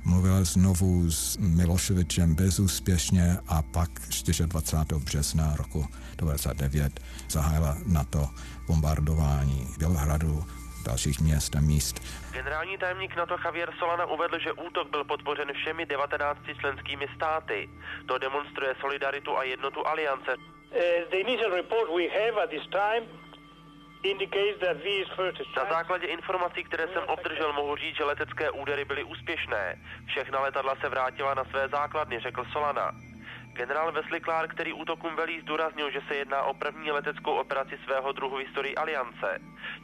mluvila 0.05 0.45
znovu 0.45 1.11
s 1.11 1.37
Miloševičem 1.37 2.35
bezúspěšně 2.35 3.25
a 3.49 3.63
pak 3.63 3.91
24. 4.47 5.05
března 5.05 5.57
roku 5.57 5.81
1999 5.83 7.01
zahájila 7.29 7.77
na 7.87 8.05
to 8.05 8.29
bombardování 8.67 9.67
Bělehradu, 9.79 10.45
dalších 10.87 11.21
měst 11.21 11.57
a 11.57 11.61
míst. 11.61 12.03
Generální 12.33 12.79
tajemník 12.79 13.17
NATO 13.17 13.37
Javier 13.45 13.71
Solana 13.79 14.07
uvedl, 14.07 14.39
že 14.39 14.53
útok 14.53 14.91
byl 14.91 15.05
podpořen 15.05 15.53
všemi 15.53 15.87
19 15.87 16.41
členskými 16.61 17.07
státy. 17.17 17.69
To 18.07 18.19
demonstruje 18.19 18.75
solidaritu 18.81 19.37
a 19.37 19.45
jednotu 19.45 19.87
aliance. 19.87 20.35
Uh, 20.37 20.41
the 21.11 21.17
initial 21.17 21.51
report 21.51 21.89
we 21.97 22.09
have 22.09 22.43
at 22.43 22.51
this 22.51 22.67
time 22.71 23.24
na 25.57 25.65
základě 25.71 26.07
informací, 26.07 26.65
které 26.65 26.89
jsem 26.89 27.03
obdržel, 27.07 27.53
mohu 27.53 27.77
říct, 27.77 27.97
že 27.97 28.05
letecké 28.05 28.51
údery 28.51 28.85
byly 28.85 29.05
úspěšné. 29.05 29.77
Všechna 30.07 30.41
letadla 30.41 30.75
se 30.81 30.89
vrátila 30.89 31.35
na 31.35 31.45
své 31.45 31.69
základny, 31.69 32.21
řekl 32.21 32.45
Solana. 32.53 32.93
Generál 33.55 33.93
Wesley 33.93 34.21
Clark, 34.21 34.51
který 34.51 34.73
útokům 34.73 35.17
velí, 35.17 35.41
zdůraznil, 35.41 35.91
že 35.91 36.01
se 36.09 36.15
jedná 36.15 36.43
o 36.43 36.55
první 36.55 36.91
leteckou 36.91 37.35
operaci 37.35 37.79
svého 37.85 38.13
druhu 38.13 38.37
v 38.37 38.45
historii 38.47 38.75
aliance. 38.75 39.29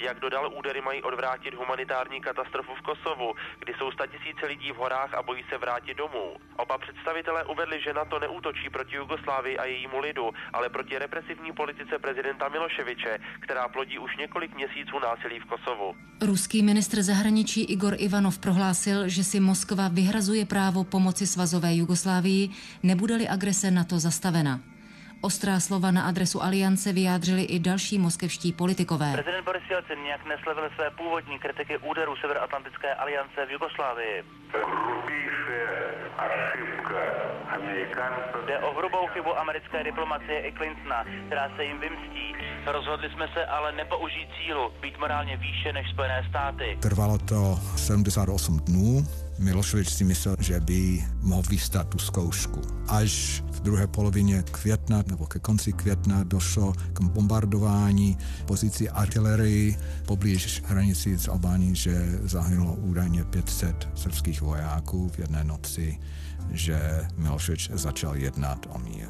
Jak 0.01 0.21
dodal, 0.21 0.51
údery 0.59 0.81
mají 0.81 1.03
odvrátit 1.03 1.55
humanitární 1.55 2.21
katastrofu 2.21 2.75
v 2.75 2.83
Kosovu, 2.83 3.35
kdy 3.59 3.73
jsou 3.75 3.91
tisíce 3.91 4.47
lidí 4.47 4.73
v 4.73 4.77
horách 4.77 5.15
a 5.15 5.23
bojí 5.23 5.45
se 5.51 5.59
vrátit 5.59 5.97
domů. 5.97 6.37
Oba 6.57 6.79
představitelé 6.79 7.45
uvedli, 7.45 7.83
že 7.83 7.93
NATO 7.93 8.19
neútočí 8.19 8.71
proti 8.71 8.97
Jugoslávii 8.97 9.59
a 9.59 9.65
jejímu 9.65 9.99
lidu, 10.01 10.31
ale 10.53 10.69
proti 10.69 10.99
represivní 10.99 11.53
politice 11.53 11.99
prezidenta 11.99 12.49
Miloševiče, 12.49 13.19
která 13.41 13.69
plodí 13.69 13.99
už 13.99 14.17
několik 14.17 14.55
měsíců 14.55 14.99
násilí 14.99 15.41
v 15.41 15.45
Kosovu. 15.45 15.95
Ruský 16.23 16.63
ministr 16.63 17.03
zahraničí 17.03 17.65
Igor 17.65 17.95
Ivanov 17.99 18.39
prohlásil, 18.39 19.09
že 19.09 19.25
si 19.25 19.41
Moskva 19.41 19.89
vyhrazuje 19.89 20.45
právo 20.45 20.85
pomoci 20.85 21.27
svazové 21.27 21.75
Jugoslávii, 21.75 22.51
nebude-li 22.83 23.29
agrese 23.61 23.71
NATO 23.71 23.99
zastavena. 23.99 24.61
Ostrá 25.21 25.61
slova 25.61 25.91
na 25.93 26.09
adresu 26.09 26.43
aliance 26.43 26.93
vyjádřili 26.93 27.43
i 27.43 27.59
další 27.59 27.99
moskevští 27.99 28.53
politikové. 28.53 29.13
Prezident 29.13 29.45
Boris 29.45 29.63
Jelcin 29.71 30.03
nějak 30.03 30.25
neslevil 30.27 30.71
své 30.75 30.91
původní 30.91 31.39
kritiky 31.39 31.79
úderu 31.79 32.17
Severoatlantické 32.17 32.95
aliance 32.95 33.47
v 33.47 33.51
Jugoslávii. 33.51 34.25
Jde 38.47 38.59
o 38.59 38.75
hrubou 38.79 39.07
chybu 39.13 39.39
americké 39.39 39.85
diplomacie 39.85 40.49
i 40.49 40.53
Clintona, 40.53 41.05
která 41.27 41.51
se 41.57 41.65
jim 41.65 41.81
vymstí. 41.81 42.27
Rozhodli 42.67 43.11
jsme 43.11 43.29
se 43.35 43.47
ale 43.47 43.73
nepoužít 43.73 44.29
cílu, 44.37 44.73
být 44.81 44.99
morálně 44.99 45.37
výše 45.37 45.73
než 45.73 45.91
Spojené 45.91 46.27
státy. 46.29 46.79
Trvalo 46.81 47.19
to 47.19 47.59
78 47.77 48.59
dnů. 48.59 49.05
Miloševič 49.41 49.89
si 49.89 50.05
myslel, 50.05 50.37
že 50.41 50.61
by 50.61 51.05
mohl 51.25 51.43
vystát 51.49 51.89
tu 51.89 51.99
zkoušku. 51.99 52.61
Až 52.89 53.43
v 53.51 53.61
druhé 53.61 53.87
polovině 53.87 54.43
května 54.43 55.03
nebo 55.07 55.27
ke 55.27 55.39
konci 55.39 55.73
května 55.73 56.25
došlo 56.25 56.73
k 56.93 57.01
bombardování 57.01 58.19
pozicí 58.47 58.89
artilerii 58.89 59.77
poblíž 60.07 60.63
hranici 60.65 61.19
s 61.19 61.29
Albánií, 61.29 61.75
že 61.75 62.21
zahynulo 62.23 62.75
údajně 62.75 63.25
500 63.25 63.89
srbských 63.95 64.43
vojáků 64.43 65.09
v 65.09 65.19
jedné 65.19 65.45
noci, 65.45 66.01
že 66.51 67.09
Miloševič 67.17 67.71
začal 67.73 68.17
jednat 68.17 68.67
o 68.69 68.79
mír. 68.79 69.09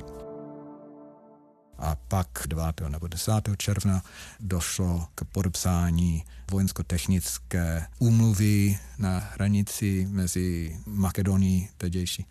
A 1.78 1.96
pak 2.08 2.28
9. 2.46 2.64
nebo 2.88 3.06
10. 3.06 3.32
června 3.56 4.02
došlo 4.40 5.06
k 5.14 5.24
podepsání 5.24 6.24
vojensko-technické 6.50 7.86
úmluvy 7.98 8.78
na 8.98 9.18
hranici 9.18 10.06
mezi 10.10 10.76
Makedonií 10.86 11.68
tedější 11.76 12.26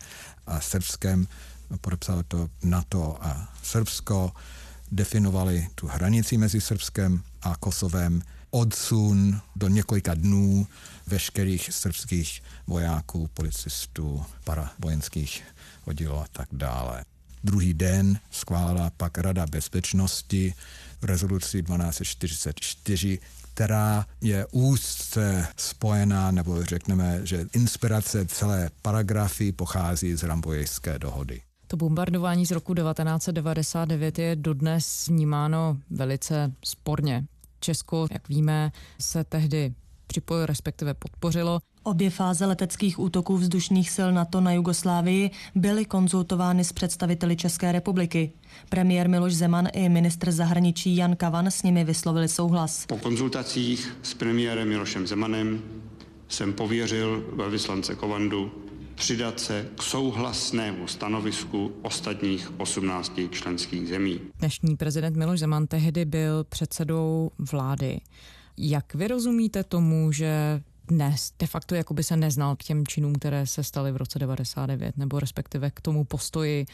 a 0.48 0.60
Srbskem. 0.60 1.28
Podepsalo 1.82 2.24
to 2.24 2.50
NATO 2.64 3.18
a 3.22 3.54
Srbsko, 3.64 4.32
definovali 4.92 5.68
tu 5.76 5.88
hranici 5.88 6.38
mezi 6.38 6.62
Srbskem 6.62 7.24
a 7.42 7.56
Kosovem, 7.56 8.22
odsun 8.52 9.42
do 9.56 9.68
několika 9.68 10.14
dnů 10.14 10.68
veškerých 11.08 11.74
srbských 11.74 12.44
vojáků, 12.68 13.30
policistů, 13.34 14.26
paravojenských 14.44 15.44
oddílů 15.86 16.16
a 16.16 16.26
tak 16.32 16.48
dále. 16.52 17.06
Druhý 17.44 17.74
den 17.74 18.20
schválila 18.32 18.90
pak 18.98 19.18
Rada 19.18 19.46
bezpečnosti 19.46 20.54
rezoluci 21.02 21.64
1244, 21.64 23.20
která 23.60 24.06
je 24.22 24.46
úzce 24.52 25.48
spojená, 25.58 26.32
nebo 26.32 26.64
řekneme, 26.64 27.20
že 27.24 27.46
inspirace 27.54 28.26
celé 28.26 28.70
paragrafy 28.82 29.52
pochází 29.52 30.16
z 30.16 30.24
Rambojské 30.24 31.00
dohody. 31.00 31.42
To 31.68 31.78
bombardování 31.78 32.46
z 32.46 32.52
roku 32.52 32.74
1999 32.74 34.20
je 34.20 34.36
dodnes 34.36 35.08
vnímáno 35.08 35.78
velice 35.90 36.52
sporně. 36.66 37.26
Česko, 37.60 38.08
jak 38.12 38.30
víme, 38.30 38.72
se 39.02 39.24
tehdy 39.24 39.74
připojilo, 40.08 40.46
respektive 40.46 40.94
podpořilo. 40.94 41.60
Obě 41.84 42.10
fáze 42.10 42.46
leteckých 42.46 43.00
útoků 43.00 43.38
vzdušných 43.38 43.90
sil 43.96 44.10
NATO 44.12 44.42
na 44.42 44.52
Jugoslávii 44.54 45.32
byly 45.56 45.86
konzultovány 45.86 46.64
s 46.64 46.74
představiteli 46.74 47.36
České 47.36 47.72
republiky. 47.72 48.32
Premiér 48.70 49.10
Miloš 49.10 49.34
Zeman 49.34 49.68
i 49.74 49.90
ministr 49.90 50.32
zahraničí 50.32 50.96
Jan 50.96 51.16
Kavan 51.16 51.48
s 51.48 51.64
nimi 51.64 51.84
vyslovili 51.84 52.28
souhlas. 52.28 52.86
Po 52.86 52.98
konzultacích 52.98 53.98
s 54.04 54.14
premiérem 54.14 54.70
Milošem 54.70 55.08
Zemanem 55.08 55.62
jsem 56.28 56.54
pověřil 56.54 57.24
vyslance 57.50 57.96
Kovandu 57.96 58.52
přidat 58.96 59.40
se 59.40 59.66
k 59.78 59.84
souhlasnému 59.84 60.88
stanovisku 60.88 61.72
ostatních 61.82 62.60
18 62.60 63.20
členských 63.32 63.88
zemí. 63.88 64.20
Dnešní 64.40 64.78
prezident 64.78 65.18
Miloš 65.18 65.40
Zeman 65.40 65.68
tehdy 65.68 66.06
byl 66.06 66.44
předsedou 66.44 67.32
vlády. 67.52 68.00
Jak 68.58 68.96
vy 68.96 69.08
rozumíte 69.08 69.64
tomu, 69.64 70.12
že 70.12 70.62
dnes 70.90 71.32
de 71.40 71.48
facto 71.48 71.76
jako 71.76 71.94
by 71.94 72.04
se 72.04 72.18
neznal 72.18 72.56
k 72.56 72.64
těm 72.64 72.88
činům, 72.88 73.16
které 73.16 73.48
se 73.48 73.64
staly 73.64 73.92
v 73.92 73.98
roce 73.98 74.20
99, 74.20 74.98
nebo 74.98 75.20
respektive 75.20 75.72
k 75.72 75.82
tomu 75.82 76.04
postoji 76.04 76.66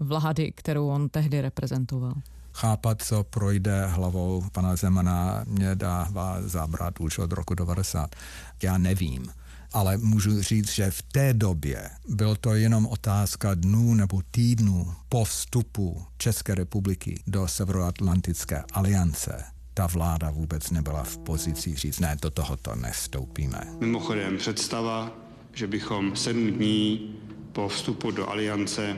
vlády, 0.00 0.52
kterou 0.52 0.88
on 0.88 1.08
tehdy 1.08 1.40
reprezentoval? 1.40 2.14
Chápat, 2.52 3.02
co 3.02 3.24
projde 3.24 3.86
hlavou 3.86 4.44
pana 4.52 4.76
Zemana, 4.76 5.44
mě 5.48 5.74
dává 5.74 6.42
zabrat 6.42 7.00
už 7.00 7.18
od 7.18 7.32
roku 7.32 7.54
90. 7.54 8.16
Já 8.62 8.78
nevím. 8.78 9.32
ale 9.72 9.96
můžu 9.96 10.42
říct, 10.42 10.70
že 10.70 10.90
v 10.90 11.02
té 11.02 11.34
době 11.34 11.90
bylo 12.08 12.36
to 12.36 12.54
jenom 12.54 12.86
otázka 12.86 13.54
dnů 13.54 13.94
nebo 13.94 14.20
týdnů 14.30 14.94
po 15.08 15.24
vstupu 15.24 16.04
České 16.18 16.54
republiky 16.54 17.22
do 17.26 17.48
Severoatlantické 17.48 18.64
aliance 18.72 19.44
ta 19.74 19.86
vláda 19.86 20.30
vůbec 20.30 20.70
nebyla 20.70 21.02
v 21.02 21.18
pozici 21.18 21.74
říct, 21.74 22.00
ne, 22.00 22.16
do 22.22 22.30
tohoto 22.30 22.74
nestoupíme. 22.74 23.60
Mimochodem 23.80 24.36
představa, 24.36 25.12
že 25.52 25.66
bychom 25.66 26.16
sedm 26.16 26.46
dní 26.50 27.14
po 27.52 27.68
vstupu 27.68 28.10
do 28.10 28.30
aliance 28.30 28.96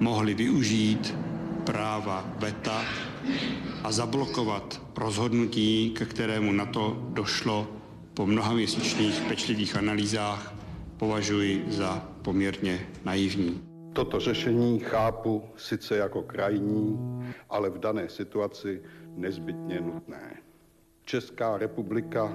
mohli 0.00 0.34
využít 0.34 1.14
práva 1.64 2.24
VETA 2.38 2.84
a 3.84 3.92
zablokovat 3.92 4.82
rozhodnutí, 4.96 5.90
ke 5.90 6.04
kterému 6.04 6.52
na 6.52 6.66
to 6.66 7.08
došlo 7.12 7.68
po 8.14 8.26
mnoha 8.26 8.52
měsíčních 8.52 9.20
pečlivých 9.20 9.76
analýzách, 9.76 10.54
považuji 10.96 11.64
za 11.68 12.08
poměrně 12.22 12.86
naivní. 13.04 13.62
Toto 13.92 14.20
řešení 14.20 14.78
chápu 14.78 15.44
sice 15.56 15.96
jako 15.96 16.22
krajní, 16.22 16.98
ale 17.50 17.70
v 17.70 17.78
dané 17.78 18.08
situaci 18.08 18.82
nezbytně 19.16 19.80
nutné. 19.80 20.36
Česká 21.04 21.58
republika 21.58 22.32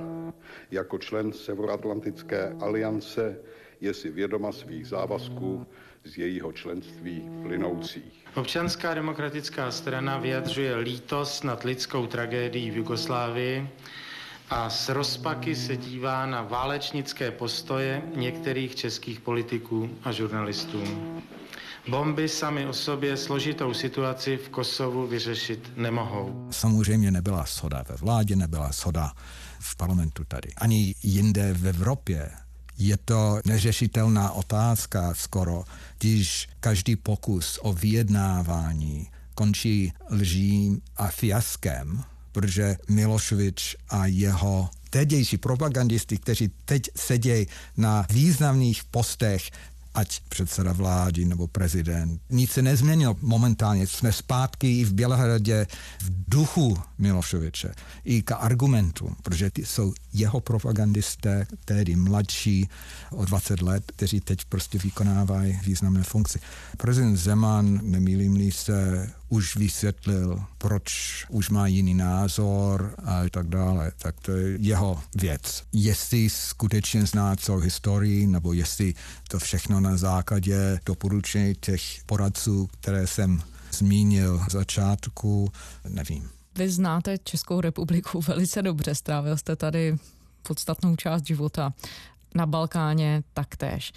jako 0.71 0.97
člen 0.97 1.33
Severoatlantické 1.33 2.55
aliance 2.61 3.37
je 3.81 3.93
si 3.93 4.09
vědoma 4.09 4.51
svých 4.51 4.87
závazků 4.87 5.67
z 6.03 6.17
jejího 6.17 6.51
členství 6.51 7.29
plynoucích. 7.43 8.25
Občanská 8.35 8.93
demokratická 8.93 9.71
strana 9.71 10.17
vyjadřuje 10.17 10.75
lítost 10.75 11.43
nad 11.43 11.63
lidskou 11.63 12.07
tragédií 12.07 12.71
v 12.71 12.77
Jugoslávii 12.77 13.69
a 14.49 14.69
s 14.69 14.89
rozpaky 14.89 15.55
se 15.55 15.77
dívá 15.77 16.25
na 16.25 16.41
válečnické 16.41 17.31
postoje 17.31 18.01
některých 18.15 18.75
českých 18.75 19.19
politiků 19.19 19.89
a 20.03 20.11
žurnalistů. 20.11 20.83
Bomby 21.89 22.29
sami 22.29 22.65
o 22.65 22.73
sobě 22.73 23.17
složitou 23.17 23.73
situaci 23.73 24.37
v 24.37 24.49
Kosovu 24.49 25.07
vyřešit 25.07 25.71
nemohou. 25.75 26.47
Samozřejmě 26.51 27.11
nebyla 27.11 27.45
shoda 27.47 27.83
ve 27.89 27.95
vládě, 27.95 28.35
nebyla 28.35 28.71
shoda 28.71 29.11
v 29.59 29.75
parlamentu 29.75 30.23
tady. 30.23 30.49
Ani 30.57 30.95
jinde 31.03 31.53
v 31.53 31.67
Evropě. 31.67 32.31
Je 32.77 32.97
to 32.97 33.39
neřešitelná 33.45 34.31
otázka 34.31 35.13
skoro, 35.13 35.63
když 35.99 36.49
každý 36.59 36.95
pokus 36.95 37.59
o 37.61 37.73
vyjednávání 37.73 39.07
končí 39.35 39.93
lží 40.09 40.81
a 40.97 41.07
fiaskem, 41.07 42.03
protože 42.31 42.77
Miloševič 42.89 43.75
a 43.89 44.05
jeho 44.05 44.69
tedější 44.89 45.37
propagandisty, 45.37 46.17
kteří 46.17 46.51
teď 46.65 46.81
sedějí 46.95 47.47
na 47.77 48.05
významných 48.09 48.83
postech 48.83 49.51
ať 49.95 50.19
předseda 50.29 50.73
vlády 50.73 51.25
nebo 51.25 51.47
prezident. 51.47 52.21
Nic 52.29 52.51
se 52.51 52.61
nezměnilo 52.61 53.15
momentálně. 53.21 53.87
Jsme 53.87 54.11
zpátky 54.11 54.79
i 54.79 54.83
v 54.85 54.93
Bělehradě 54.93 55.67
v 56.01 56.11
duchu 56.27 56.77
Miloševiče 56.97 57.71
i 58.03 58.21
k 58.21 58.31
argumentům, 58.31 59.15
protože 59.23 59.49
ty 59.49 59.65
jsou 59.65 59.93
jeho 60.13 60.39
propagandisté, 60.39 61.47
tedy 61.65 61.95
mladší 61.95 62.69
o 63.11 63.25
20 63.25 63.61
let, 63.61 63.83
kteří 63.95 64.19
teď 64.21 64.45
prostě 64.45 64.77
vykonávají 64.77 65.59
významné 65.63 66.03
funkce. 66.03 66.39
Prezident 66.77 67.17
Zeman, 67.17 67.79
nemýlím 67.83 68.51
se, 68.51 69.09
už 69.29 69.55
vysvětlil, 69.55 70.43
proč 70.57 71.25
už 71.29 71.49
má 71.49 71.67
jiný 71.67 71.93
názor 71.93 72.95
a 73.05 73.29
tak 73.31 73.47
dále. 73.47 73.91
Tak 73.97 74.19
to 74.19 74.31
je 74.31 74.57
jeho 74.61 75.01
věc. 75.15 75.63
Jestli 75.73 76.29
skutečně 76.29 77.05
zná 77.05 77.35
celou 77.35 77.57
historii, 77.57 78.27
nebo 78.27 78.53
jestli 78.53 78.93
to 79.29 79.39
všechno 79.39 79.79
na 79.79 79.97
základě 79.97 80.79
doporučení 80.85 81.55
těch 81.59 81.81
poradců, 82.05 82.69
které 82.71 83.07
jsem 83.07 83.41
zmínil 83.71 84.43
v 84.47 84.51
začátku, 84.51 85.51
nevím. 85.89 86.29
Vy 86.57 86.69
znáte 86.69 87.17
Českou 87.17 87.61
republiku 87.61 88.21
velice 88.21 88.61
dobře, 88.61 88.95
strávil 88.95 89.37
jste 89.37 89.55
tady 89.55 89.97
podstatnou 90.47 90.95
část 90.95 91.27
života. 91.27 91.73
Na 92.35 92.45
Balkáně 92.45 93.23
taktéž 93.33 93.93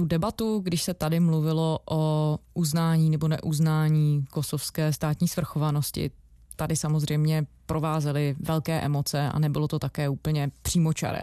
tu 0.00 0.06
debatu, 0.06 0.60
když 0.64 0.82
se 0.82 0.94
tady 0.94 1.20
mluvilo 1.20 1.78
o 1.90 2.38
uznání 2.54 3.10
nebo 3.10 3.28
neuznání 3.28 4.24
kosovské 4.30 4.92
státní 4.92 5.28
svrchovanosti, 5.28 6.10
tady 6.56 6.76
samozřejmě 6.76 7.46
provázely 7.66 8.36
velké 8.40 8.80
emoce 8.80 9.28
a 9.28 9.38
nebylo 9.38 9.68
to 9.68 9.78
také 9.78 10.08
úplně 10.08 10.50
přímočaré. 10.62 11.20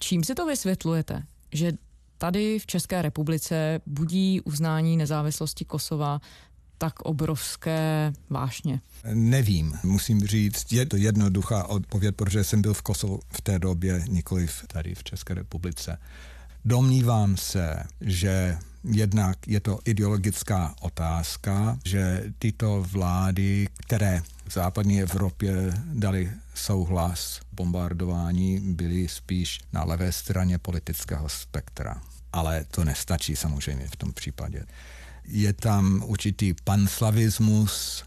Čím 0.00 0.24
si 0.24 0.34
to 0.34 0.46
vysvětlujete, 0.46 1.22
že 1.52 1.72
tady 2.18 2.58
v 2.58 2.66
České 2.66 3.02
republice 3.02 3.80
budí 3.86 4.40
uznání 4.40 4.96
nezávislosti 4.96 5.64
Kosova 5.64 6.20
tak 6.78 7.00
obrovské 7.00 8.12
vášně? 8.30 8.80
Nevím, 9.14 9.74
musím 9.84 10.26
říct, 10.26 10.72
je 10.72 10.86
to 10.86 10.96
jednoduchá 10.96 11.64
odpověď, 11.64 12.14
protože 12.14 12.44
jsem 12.44 12.62
byl 12.62 12.74
v 12.74 12.82
Kosovu 12.82 13.20
v 13.28 13.40
té 13.40 13.58
době, 13.58 14.04
nikoliv 14.08 14.64
tady 14.66 14.94
v 14.94 15.04
České 15.04 15.34
republice. 15.34 15.98
Domnívám 16.64 17.36
se, 17.36 17.76
že 18.00 18.58
jednak 18.84 19.48
je 19.48 19.60
to 19.60 19.78
ideologická 19.84 20.74
otázka, 20.80 21.78
že 21.84 22.24
tyto 22.38 22.86
vlády, 22.92 23.68
které 23.76 24.22
v 24.48 24.52
západní 24.52 25.02
Evropě 25.02 25.52
dali 25.92 26.30
souhlas 26.54 27.40
bombardování, 27.52 28.60
byly 28.60 29.08
spíš 29.08 29.60
na 29.72 29.84
levé 29.84 30.12
straně 30.12 30.58
politického 30.58 31.28
spektra. 31.28 32.02
Ale 32.32 32.64
to 32.70 32.84
nestačí 32.84 33.36
samozřejmě 33.36 33.88
v 33.88 33.96
tom 33.96 34.12
případě. 34.12 34.64
Je 35.24 35.52
tam 35.52 36.02
určitý 36.06 36.54
panslavismus, 36.64 38.04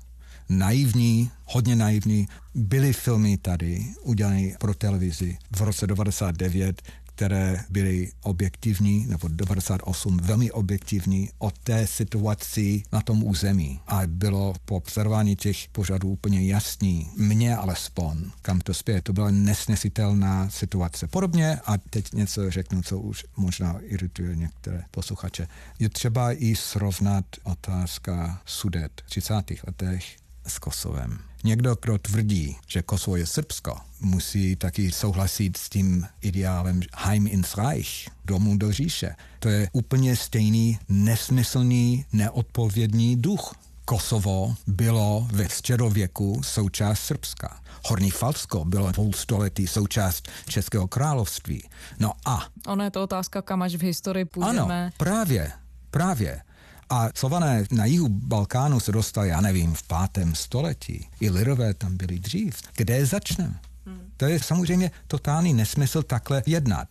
naivní, 0.49 1.31
hodně 1.45 1.75
naivní. 1.75 2.27
Byly 2.55 2.93
filmy 2.93 3.37
tady, 3.37 3.85
udělané 4.01 4.49
pro 4.59 4.73
televizi 4.73 5.37
v 5.55 5.61
roce 5.61 5.87
99, 5.87 6.81
které 7.17 7.63
byly 7.69 8.11
objektivní, 8.21 9.05
nebo 9.05 9.27
98 9.27 10.17
velmi 10.17 10.51
objektivní 10.51 11.29
o 11.37 11.51
té 11.51 11.87
situaci 11.87 12.83
na 12.91 13.01
tom 13.01 13.23
území. 13.23 13.79
A 13.87 14.01
bylo 14.07 14.53
po 14.65 14.75
observování 14.75 15.35
těch 15.35 15.69
pořadů 15.71 16.09
úplně 16.09 16.47
jasný, 16.47 17.09
mně 17.17 17.55
alespoň, 17.55 18.17
kam 18.41 18.61
to 18.61 18.73
spěje. 18.73 19.01
To 19.01 19.13
byla 19.13 19.31
nesnesitelná 19.31 20.49
situace. 20.49 21.07
Podobně, 21.07 21.59
a 21.65 21.77
teď 21.77 22.13
něco 22.13 22.51
řeknu, 22.51 22.81
co 22.81 22.99
už 22.99 23.25
možná 23.37 23.79
irituje 23.81 24.35
některé 24.35 24.83
posluchače, 24.91 25.47
je 25.79 25.89
třeba 25.89 26.31
i 26.31 26.55
srovnat 26.55 27.25
otázka 27.43 28.41
sudet 28.45 29.01
v 29.05 29.09
30. 29.09 29.33
letech 29.67 30.26
s 30.47 30.59
Kosovem. 30.59 31.19
Někdo, 31.43 31.75
kdo 31.81 31.97
tvrdí, 31.97 32.57
že 32.67 32.81
Kosovo 32.81 33.17
je 33.17 33.25
Srbsko, 33.25 33.77
musí 34.01 34.55
taky 34.55 34.91
souhlasit 34.91 35.57
s 35.57 35.69
tím 35.69 36.07
ideálem 36.21 36.81
Heim 36.95 37.27
ins 37.27 37.57
Reich, 37.57 38.09
domů 38.25 38.57
do 38.57 38.71
říše. 38.71 39.15
To 39.39 39.49
je 39.49 39.69
úplně 39.71 40.15
stejný 40.15 40.79
nesmyslný, 40.89 42.05
neodpovědný 42.13 43.15
duch. 43.15 43.55
Kosovo 43.85 44.55
bylo 44.67 45.27
ve 45.31 45.49
středověku 45.49 46.41
součást 46.43 46.99
Srbska. 46.99 47.61
Horní 47.85 48.11
Falsko 48.11 48.65
bylo 48.65 48.93
půl 48.93 49.13
století 49.13 49.67
součást 49.67 50.27
Českého 50.49 50.87
království. 50.87 51.63
No 51.99 52.11
a... 52.25 52.43
Ono 52.67 52.83
je 52.83 52.91
to 52.91 53.03
otázka, 53.03 53.41
kam 53.41 53.61
až 53.61 53.75
v 53.75 53.81
historii 53.81 54.25
půjdeme. 54.25 54.83
Ano, 54.83 54.91
právě, 54.97 55.51
právě. 55.91 56.41
A 56.89 57.09
Slované 57.15 57.65
na 57.71 57.85
jihu 57.85 58.09
Balkánu 58.09 58.79
se 58.79 58.91
dostali, 58.91 59.29
já 59.29 59.41
nevím, 59.41 59.73
v 59.73 59.83
pátém 59.83 60.35
století. 60.35 61.07
I 61.19 61.29
Lirové 61.29 61.73
tam 61.73 61.97
byli 61.97 62.19
dřív. 62.19 62.55
Kde 62.75 63.05
začneme? 63.05 63.59
Hmm. 63.85 63.99
To 64.17 64.25
je 64.25 64.39
samozřejmě 64.39 64.91
totální 65.07 65.53
nesmysl 65.53 66.03
takhle 66.03 66.43
jednat. 66.45 66.87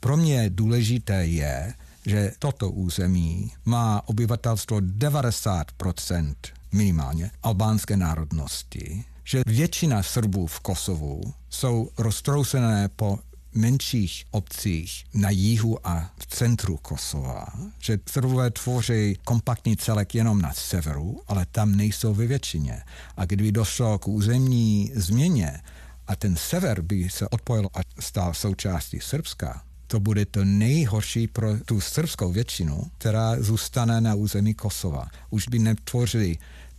Pro 0.00 0.16
mě 0.16 0.50
důležité 0.50 1.26
je, 1.26 1.74
že 2.06 2.32
toto 2.38 2.70
území 2.70 3.52
má 3.64 4.02
obyvatelstvo 4.08 4.76
90% 4.76 6.34
minimálně 6.72 7.30
albánské 7.42 7.96
národnosti, 7.96 9.04
že 9.24 9.42
většina 9.46 10.02
Srbů 10.02 10.46
v 10.46 10.60
Kosovu 10.60 11.34
jsou 11.50 11.90
roztrousené 11.98 12.88
po 12.96 13.18
menších 13.54 14.24
obcích 14.30 15.04
na 15.14 15.30
jihu 15.30 15.86
a 15.86 16.10
v 16.18 16.26
centru 16.26 16.76
Kosova, 16.76 17.46
že 17.78 17.98
Srbové 18.06 18.50
tvoří 18.50 19.18
kompaktní 19.24 19.76
celek 19.76 20.14
jenom 20.14 20.42
na 20.42 20.52
severu, 20.52 21.20
ale 21.28 21.46
tam 21.52 21.76
nejsou 21.76 22.14
ve 22.14 22.26
většině. 22.26 22.82
A 23.16 23.24
kdyby 23.24 23.52
došlo 23.52 23.98
k 23.98 24.08
územní 24.08 24.92
změně 24.94 25.60
a 26.06 26.16
ten 26.16 26.36
sever 26.36 26.82
by 26.82 27.10
se 27.10 27.28
odpojil 27.28 27.68
a 27.74 27.78
stal 28.00 28.34
součástí 28.34 29.00
Srbska, 29.00 29.62
to 29.86 30.00
bude 30.00 30.26
to 30.26 30.44
nejhorší 30.44 31.26
pro 31.26 31.58
tu 31.58 31.80
srbskou 31.80 32.32
většinu, 32.32 32.90
která 32.98 33.42
zůstane 33.42 34.00
na 34.00 34.14
území 34.14 34.54
Kosova. 34.54 35.08
Už 35.30 35.48
by 35.48 35.58
netvořili 35.58 36.38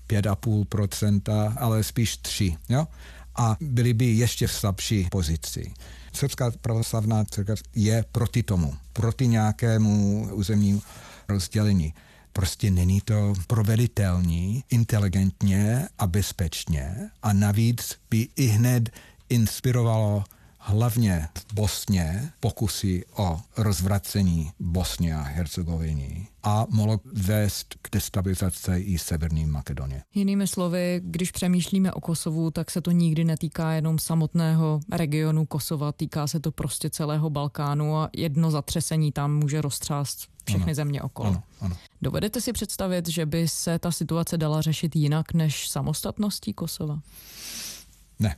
5,5%, 0.10 1.54
ale 1.58 1.84
spíš 1.84 2.18
3. 2.18 2.58
Jo? 2.70 2.88
a 3.40 3.58
byli 3.62 3.94
by 3.94 4.06
ještě 4.06 4.48
v 4.48 4.54
slabší 4.54 5.08
pozici. 5.12 5.74
Srbská 6.14 6.52
pravoslavná 6.62 7.26
církev 7.26 7.60
je 7.76 8.06
proti 8.12 8.44
tomu, 8.44 8.76
proti 8.94 9.28
nějakému 9.28 10.30
územnímu 10.34 10.82
rozdělení. 11.30 11.94
Prostě 12.34 12.72
není 12.72 13.02
to 13.02 13.34
proveditelný 13.48 14.64
inteligentně 14.70 15.88
a 16.00 16.08
bezpečně 16.08 17.10
a 17.24 17.34
navíc 17.34 17.96
by 18.10 18.28
i 18.36 18.46
hned 18.46 18.90
inspirovalo 19.30 20.24
hlavně 20.60 21.28
v 21.38 21.54
Bosně 21.54 22.32
pokusy 22.40 23.06
o 23.16 23.40
rozvracení 23.58 24.52
Bosny 24.60 25.14
a 25.14 25.22
Hercegoviny 25.22 26.28
a 26.44 26.66
mohlo 26.70 27.00
vést 27.14 27.76
k 27.82 27.90
destabilizaci 27.92 28.72
i 28.72 28.98
Severní 28.98 29.46
Makedonie. 29.46 30.04
Jinými 30.14 30.48
slovy, 30.48 31.02
když 31.04 31.32
přemýšlíme 31.32 31.94
o 31.94 32.02
Kosovu, 32.02 32.52
tak 32.52 32.72
se 32.72 32.82
to 32.82 32.92
nikdy 32.92 33.24
netýká 33.24 33.72
jenom 33.72 34.00
samotného 34.00 34.80
regionu 34.92 35.46
Kosova, 35.46 35.92
týká 35.92 36.28
se 36.28 36.40
to 36.40 36.52
prostě 36.52 36.90
celého 36.90 37.30
Balkánu 37.30 37.98
a 37.98 38.10
jedno 38.16 38.52
zatřesení 38.52 39.12
tam 39.12 39.36
může 39.36 39.62
roztřást 39.62 40.28
všechny 40.46 40.64
ano. 40.64 40.76
země 40.76 41.02
okolo. 41.02 41.30
Ano, 41.30 41.44
ano. 41.62 41.78
Dovedete 42.02 42.42
si 42.42 42.54
představit, 42.54 43.08
že 43.08 43.26
by 43.26 43.48
se 43.48 43.80
ta 43.80 43.92
situace 43.92 44.38
dala 44.38 44.62
řešit 44.62 44.96
jinak 44.96 45.34
než 45.34 45.70
samostatností 45.70 46.54
Kosova? 46.54 47.00
Ne, 48.20 48.36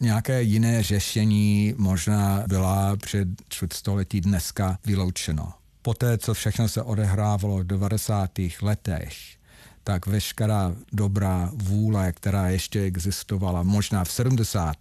nějaké 0.00 0.42
jiné 0.42 0.82
řešení 0.82 1.74
možná 1.76 2.44
byla 2.46 2.96
před 2.96 3.28
čtvrtstoletí 3.48 4.20
dneska 4.20 4.78
vyloučeno. 4.86 5.52
Poté, 5.82 6.18
co 6.18 6.34
všechno 6.34 6.68
se 6.68 6.82
odehrávalo 6.82 7.58
v 7.58 7.64
90. 7.64 8.30
letech, 8.62 9.37
tak 9.84 10.06
veškerá 10.06 10.74
dobrá 10.92 11.50
vůle, 11.54 12.12
která 12.12 12.48
ještě 12.48 12.82
existovala, 12.82 13.62
možná 13.62 14.04
v 14.04 14.12
70. 14.12 14.76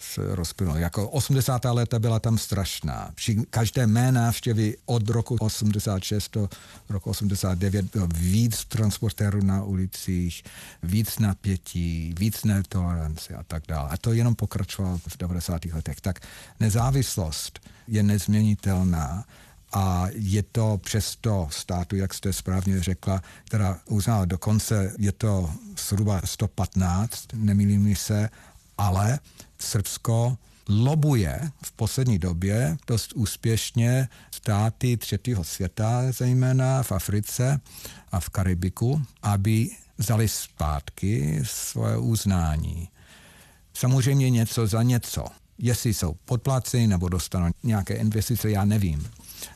se 0.00 0.34
rozplynula. 0.34 0.78
Jako 0.78 1.08
80. 1.08 1.64
léta 1.64 1.98
byla 1.98 2.20
tam 2.20 2.38
strašná. 2.38 3.10
Při 3.14 3.36
každé 3.50 3.86
mé 3.86 4.12
návštěvy 4.12 4.76
od 4.86 5.08
roku 5.08 5.36
86 5.40 6.32
do 6.32 6.48
roku 6.88 7.10
89 7.10 7.84
bylo 7.92 8.08
víc 8.14 8.64
transportérů 8.64 9.44
na 9.44 9.62
ulicích, 9.62 10.42
víc 10.82 11.18
napětí, 11.18 12.14
víc 12.18 12.44
netolerance 12.44 13.34
a 13.34 13.42
tak 13.42 13.62
dále. 13.68 13.88
A 13.90 13.96
to 13.96 14.12
jenom 14.12 14.34
pokračovalo 14.34 14.98
v 14.98 15.16
90. 15.18 15.64
letech. 15.64 16.00
Tak 16.00 16.20
nezávislost 16.60 17.60
je 17.88 18.02
nezměnitelná 18.02 19.24
a 19.76 20.06
je 20.12 20.42
to 20.42 20.80
přesto 20.82 21.48
státu, 21.50 21.96
jak 21.96 22.14
jste 22.14 22.32
správně 22.32 22.82
řekla, 22.82 23.22
která 23.44 23.78
uznala 23.88 24.24
dokonce, 24.24 24.92
je 24.98 25.12
to 25.12 25.50
zhruba 25.88 26.20
115, 26.24 27.26
nemýlím 27.34 27.96
se, 27.96 28.30
ale 28.78 29.18
Srbsko 29.58 30.38
lobuje 30.68 31.50
v 31.64 31.72
poslední 31.72 32.18
době 32.18 32.76
dost 32.86 33.12
úspěšně 33.12 34.08
státy 34.30 34.96
třetího 34.96 35.44
světa, 35.44 36.12
zejména 36.12 36.82
v 36.82 36.92
Africe 36.92 37.60
a 38.12 38.20
v 38.20 38.28
Karibiku, 38.28 39.02
aby 39.22 39.68
vzali 39.98 40.28
zpátky 40.28 41.40
svoje 41.44 41.96
uznání. 41.96 42.88
Samozřejmě 43.74 44.30
něco 44.30 44.66
za 44.66 44.82
něco. 44.82 45.26
Jestli 45.58 45.94
jsou 45.94 46.14
podplaceni 46.24 46.86
nebo 46.86 47.08
dostanou 47.08 47.50
nějaké 47.62 47.94
investice, 47.94 48.50
já 48.50 48.64
nevím 48.64 49.08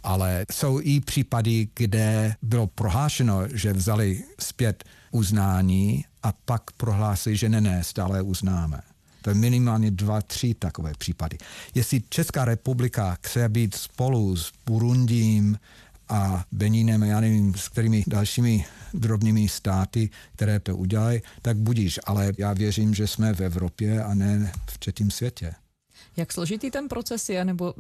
ale 0.02 0.46
jsou 0.52 0.80
i 0.82 1.00
případy, 1.00 1.68
kde 1.76 2.34
bylo 2.42 2.66
prohlášeno, 2.66 3.48
že 3.54 3.72
vzali 3.72 4.24
zpět 4.40 4.84
uznání 5.10 6.04
a 6.22 6.32
pak 6.32 6.70
prohlásili, 6.76 7.36
že 7.36 7.48
ne, 7.48 7.60
ne, 7.60 7.84
stále 7.84 8.22
uznáme. 8.22 8.80
To 9.22 9.30
je 9.30 9.34
minimálně 9.34 9.90
dva, 9.90 10.22
tři 10.22 10.54
takové 10.54 10.92
případy. 10.98 11.38
Jestli 11.74 12.02
Česká 12.08 12.44
republika 12.44 13.16
chce 13.22 13.48
být 13.48 13.74
spolu 13.74 14.36
s 14.36 14.52
Burundím 14.66 15.58
a 16.08 16.44
Beninem, 16.52 17.02
já 17.02 17.20
nevím, 17.20 17.54
s 17.54 17.68
kterými 17.68 18.04
dalšími 18.06 18.64
drobnými 18.94 19.48
státy, 19.48 20.10
které 20.34 20.60
to 20.60 20.76
udělají, 20.76 21.20
tak 21.42 21.56
budíš. 21.56 22.00
Ale 22.04 22.32
já 22.38 22.52
věřím, 22.52 22.94
že 22.94 23.06
jsme 23.06 23.34
v 23.34 23.40
Evropě 23.40 24.04
a 24.04 24.14
ne 24.14 24.52
v 24.70 24.78
třetím 24.78 25.10
světě. 25.10 25.54
Jak 26.16 26.32
složitý 26.32 26.70
ten 26.70 26.88
proces 26.88 27.28
je, 27.28 27.44
nebo 27.44 27.74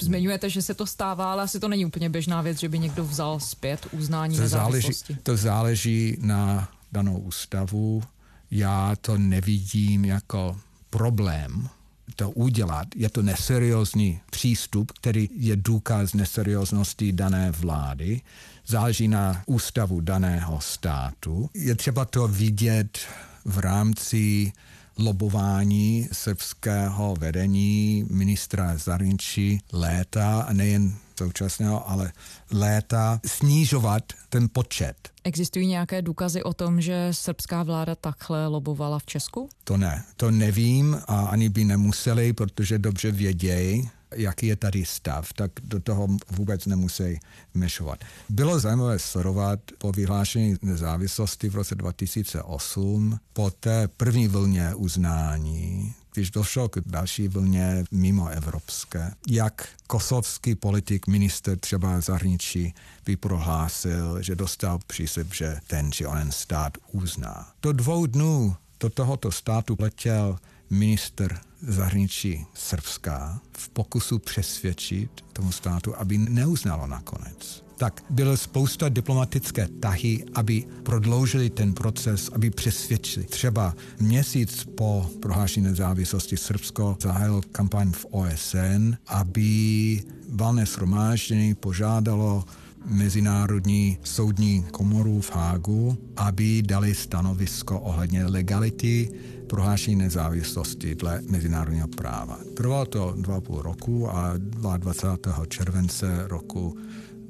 zmiňujete, 0.00 0.50
že 0.50 0.62
se 0.62 0.74
to 0.74 0.86
stává, 0.86 1.32
ale 1.32 1.42
asi 1.42 1.60
to 1.60 1.68
není 1.68 1.86
úplně 1.86 2.10
běžná 2.10 2.42
věc, 2.42 2.58
že 2.58 2.68
by 2.68 2.78
někdo 2.78 3.04
vzal 3.04 3.40
zpět 3.40 3.86
uznání 3.92 4.36
to 4.36 4.48
záleží, 4.48 4.88
to 5.22 5.36
záleží 5.36 6.16
na 6.20 6.68
danou 6.92 7.18
ústavu. 7.18 8.02
Já 8.50 8.96
to 9.00 9.18
nevidím 9.18 10.04
jako 10.04 10.56
problém 10.90 11.68
to 12.16 12.30
udělat. 12.30 12.86
Je 12.96 13.08
to 13.10 13.22
neseriózní 13.22 14.20
přístup, 14.30 14.92
který 14.92 15.28
je 15.32 15.56
důkaz 15.56 16.14
neserióznosti 16.14 17.12
dané 17.12 17.50
vlády. 17.50 18.20
Záleží 18.66 19.08
na 19.08 19.42
ústavu 19.46 20.00
daného 20.00 20.60
státu. 20.60 21.50
Je 21.54 21.74
třeba 21.74 22.04
to 22.04 22.28
vidět 22.28 22.98
v 23.44 23.58
rámci 23.58 24.52
lobování 24.98 26.08
srbského 26.12 27.16
vedení 27.18 28.04
ministra 28.10 28.76
zahraničí 28.76 29.60
léta, 29.72 30.42
a 30.42 30.52
nejen 30.52 30.94
současného, 31.18 31.90
ale 31.90 32.12
léta 32.52 33.20
snižovat 33.26 34.02
ten 34.28 34.48
počet. 34.52 34.94
Existují 35.24 35.66
nějaké 35.66 36.02
důkazy 36.02 36.42
o 36.42 36.54
tom, 36.54 36.80
že 36.80 37.08
srbská 37.10 37.62
vláda 37.62 37.94
takhle 37.94 38.46
lobovala 38.46 38.98
v 38.98 39.06
Česku? 39.06 39.48
To 39.64 39.76
ne, 39.76 40.04
to 40.16 40.30
nevím 40.30 41.00
a 41.06 41.20
ani 41.20 41.48
by 41.48 41.64
nemuseli, 41.64 42.32
protože 42.32 42.78
dobře 42.78 43.10
vědějí, 43.10 43.90
jaký 44.14 44.46
je 44.46 44.56
tady 44.56 44.84
stav, 44.84 45.32
tak 45.32 45.50
do 45.62 45.80
toho 45.80 46.08
vůbec 46.30 46.66
nemusí 46.66 47.20
vmešovat. 47.54 47.98
Bylo 48.28 48.60
zajímavé 48.60 48.98
sledovat 48.98 49.60
po 49.78 49.92
vyhlášení 49.92 50.56
nezávislosti 50.62 51.48
v 51.48 51.54
roce 51.54 51.74
2008, 51.74 53.18
po 53.32 53.50
té 53.50 53.88
první 53.88 54.28
vlně 54.28 54.74
uznání, 54.74 55.94
když 56.14 56.30
došlo 56.30 56.68
k 56.68 56.80
další 56.86 57.28
vlně 57.28 57.84
mimo 57.90 58.28
evropské, 58.28 59.10
jak 59.28 59.68
kosovský 59.86 60.54
politik, 60.54 61.06
minister 61.06 61.58
třeba 61.58 62.00
zahraničí, 62.00 62.74
by 63.04 63.16
prohlásil, 63.16 64.22
že 64.22 64.34
dostal 64.34 64.78
příslip, 64.86 65.34
že 65.34 65.58
ten 65.66 65.92
či 65.92 66.06
onen 66.06 66.32
stát 66.32 66.78
uzná. 66.92 67.52
Do 67.62 67.72
dvou 67.72 68.06
dnů 68.06 68.56
do 68.80 68.90
tohoto 68.90 69.32
státu 69.32 69.76
letěl 69.78 70.38
minister 70.72 71.40
zahraničí 71.62 72.46
Srbská 72.54 73.40
v 73.52 73.68
pokusu 73.68 74.18
přesvědčit 74.18 75.10
tomu 75.32 75.52
státu, 75.52 75.96
aby 75.96 76.18
neuznalo 76.18 76.86
nakonec 76.86 77.62
tak 77.82 78.04
bylo 78.10 78.36
spousta 78.36 78.88
diplomatické 78.88 79.68
tahy, 79.80 80.24
aby 80.34 80.64
prodloužili 80.82 81.50
ten 81.50 81.74
proces, 81.74 82.30
aby 82.32 82.50
přesvědčili. 82.50 83.26
Třeba 83.26 83.74
měsíc 84.00 84.64
po 84.76 85.10
prohlášení 85.20 85.66
nezávislosti 85.66 86.36
Srbsko 86.36 86.96
zahájilo 87.00 87.42
kampaň 87.52 87.92
v 87.92 88.06
OSN, 88.10 88.94
aby 89.06 90.02
valné 90.28 90.66
shromáždění 90.66 91.54
požádalo 91.54 92.44
Mezinárodní 92.86 93.98
soudní 94.02 94.62
komoru 94.70 95.20
v 95.20 95.30
Hágu, 95.30 95.98
aby 96.16 96.62
dali 96.62 96.94
stanovisko 96.94 97.80
ohledně 97.80 98.26
legality 98.26 99.10
prohlášení 99.52 99.96
nezávislosti 99.96 100.94
dle 100.94 101.22
mezinárodního 101.30 101.88
práva. 101.88 102.38
Trvalo 102.56 102.86
to 102.86 103.14
dva 103.16 103.40
půl 103.40 103.62
roku 103.62 104.10
a 104.10 104.32
22. 104.76 105.46
července 105.46 106.24
roku 106.28 106.76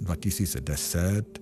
2010 0.00 1.41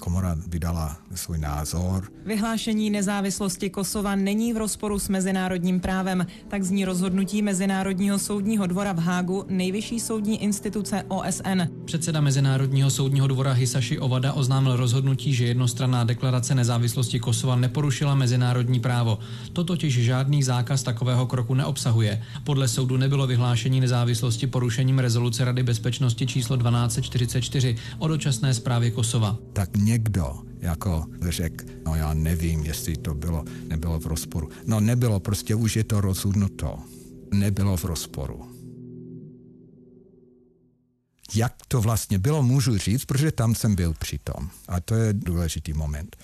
komora 0.00 0.36
vydala 0.46 0.96
svůj 1.14 1.38
názor. 1.38 2.12
Vyhlášení 2.26 2.90
nezávislosti 2.90 3.70
Kosova 3.70 4.16
není 4.16 4.52
v 4.52 4.56
rozporu 4.56 4.98
s 4.98 5.08
mezinárodním 5.08 5.80
právem, 5.80 6.26
tak 6.48 6.62
zní 6.62 6.84
rozhodnutí 6.84 7.42
Mezinárodního 7.42 8.18
soudního 8.18 8.66
dvora 8.66 8.92
v 8.92 8.98
Hágu, 8.98 9.44
nejvyšší 9.48 10.00
soudní 10.00 10.42
instituce 10.42 11.04
OSN. 11.08 11.60
Předseda 11.84 12.20
Mezinárodního 12.20 12.90
soudního 12.90 13.26
dvora 13.26 13.52
Hisashi 13.52 13.98
Ovada 13.98 14.32
oznámil 14.32 14.76
rozhodnutí, 14.76 15.34
že 15.34 15.46
jednostranná 15.46 16.04
deklarace 16.04 16.54
nezávislosti 16.54 17.20
Kosova 17.20 17.56
neporušila 17.56 18.14
mezinárodní 18.14 18.80
právo. 18.80 19.18
To 19.52 19.64
totiž 19.64 19.94
žádný 19.94 20.42
zákaz 20.42 20.82
takového 20.82 21.26
kroku 21.26 21.54
neobsahuje. 21.54 22.22
Podle 22.44 22.68
soudu 22.68 22.96
nebylo 22.96 23.26
vyhlášení 23.26 23.80
nezávislosti 23.80 24.46
porušením 24.46 24.98
rezoluce 24.98 25.44
Rady 25.44 25.62
bezpečnosti 25.62 26.26
číslo 26.26 26.56
1244 26.56 27.76
o 27.98 28.08
dočasné 28.08 28.54
zprávě 28.54 28.90
Kosova. 28.90 29.36
Tak 29.52 29.76
někdo 29.90 30.42
jako 30.60 31.06
řekl, 31.28 31.64
no 31.86 31.94
já 31.94 32.14
nevím, 32.14 32.64
jestli 32.64 32.96
to 32.96 33.14
bylo, 33.14 33.44
nebylo 33.68 33.98
v 33.98 34.06
rozporu. 34.06 34.48
No 34.66 34.80
nebylo, 34.80 35.20
prostě 35.20 35.54
už 35.54 35.76
je 35.76 35.84
to 35.84 36.00
rozhodnuto. 36.00 36.78
Nebylo 37.34 37.76
v 37.76 37.84
rozporu. 37.84 38.56
Jak 41.34 41.54
to 41.68 41.80
vlastně 41.80 42.18
bylo, 42.18 42.42
můžu 42.42 42.78
říct, 42.78 43.04
protože 43.04 43.32
tam 43.32 43.54
jsem 43.54 43.74
byl 43.74 43.94
přitom. 43.98 44.50
A 44.68 44.80
to 44.80 44.94
je 44.94 45.12
důležitý 45.12 45.72
moment. 45.72 46.16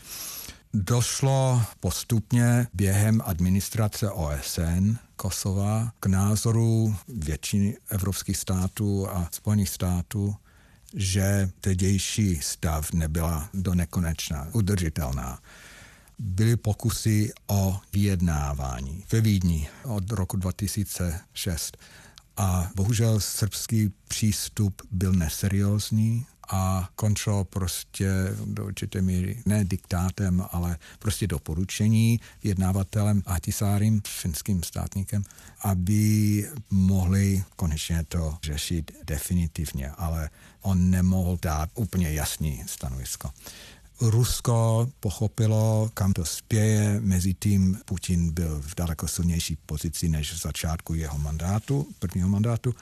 Došlo 0.75 1.63
postupně 1.81 2.67
během 2.75 3.23
administrace 3.25 4.11
OSN 4.11 4.97
Kosova 5.17 5.93
k 6.01 6.07
názoru 6.07 6.95
většiny 7.09 7.77
evropských 7.91 8.37
států 8.37 9.09
a 9.11 9.29
Spojených 9.33 9.69
států, 9.69 10.35
že 10.95 11.51
tedější 11.61 12.37
stav 12.43 12.93
nebyla 12.93 13.49
do 13.55 13.75
nekonečna 13.75 14.49
udržitelná. 14.53 15.39
Byly 16.19 16.57
pokusy 16.57 17.33
o 17.47 17.81
vyjednávání 17.93 19.05
ve 19.13 19.21
Vídni 19.21 19.69
od 19.85 20.11
roku 20.11 20.37
2006 20.37 21.77
a 22.37 22.71
bohužel 22.75 23.21
srbský 23.21 23.93
přístup 24.09 24.83
byl 24.91 25.13
neseriózní 25.13 26.27
a 26.49 26.89
končilo 26.97 27.45
prostě 27.45 28.11
do 28.45 28.67
určité 28.67 29.03
míry 29.03 29.43
ne 29.47 29.65
diktátem, 29.65 30.45
ale 30.53 30.79
prostě 30.99 31.27
doporučení 31.27 32.21
vyjednávatelem 32.43 33.23
Atisárím, 33.27 34.03
finským 34.07 34.63
státníkem, 34.63 35.25
aby 35.61 36.51
mohli 36.71 37.45
konečně 37.57 38.05
to 38.09 38.39
řešit 38.43 38.93
definitivně, 39.05 39.91
ale 39.91 40.31
on 40.63 40.91
nemohl 40.91 41.39
dát 41.43 41.71
úplně 41.75 42.13
jasný 42.13 42.65
stanovisko. 42.67 43.31
Rusko 44.01 44.89
pochopilo, 45.01 45.91
kam 45.95 46.13
to 46.13 46.25
spěje, 46.25 47.01
mezi 47.01 47.35
tím 47.35 47.79
Putin 47.85 48.31
byl 48.31 48.63
v 48.63 48.75
daleko 48.75 49.09
silnější 49.09 49.57
pozici 49.67 50.09
než 50.09 50.33
v 50.33 50.43
začátku 50.43 50.95
jeho 50.95 51.19
mandátu, 51.19 51.87
prvního 51.99 52.29
mandátu, 52.29 52.75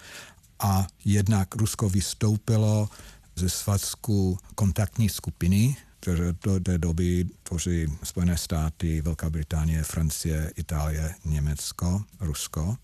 a 0.59 0.87
jednak 1.05 1.55
Rusko 1.55 1.89
vystoupilo 1.89 2.89
ze 3.37 3.49
svazku 3.49 4.39
kontaktní 4.55 5.09
skupiny, 5.09 5.77
které 6.01 6.35
do 6.45 6.61
té 6.61 6.79
doby 6.79 7.27
tvoří 7.43 7.87
Spojené 8.03 8.37
státy, 8.37 9.01
Velká 9.01 9.31
Británie, 9.31 9.83
Francie, 9.83 10.53
Itálie, 10.57 11.15
Německo, 11.25 12.03
Rusko. 12.21 12.77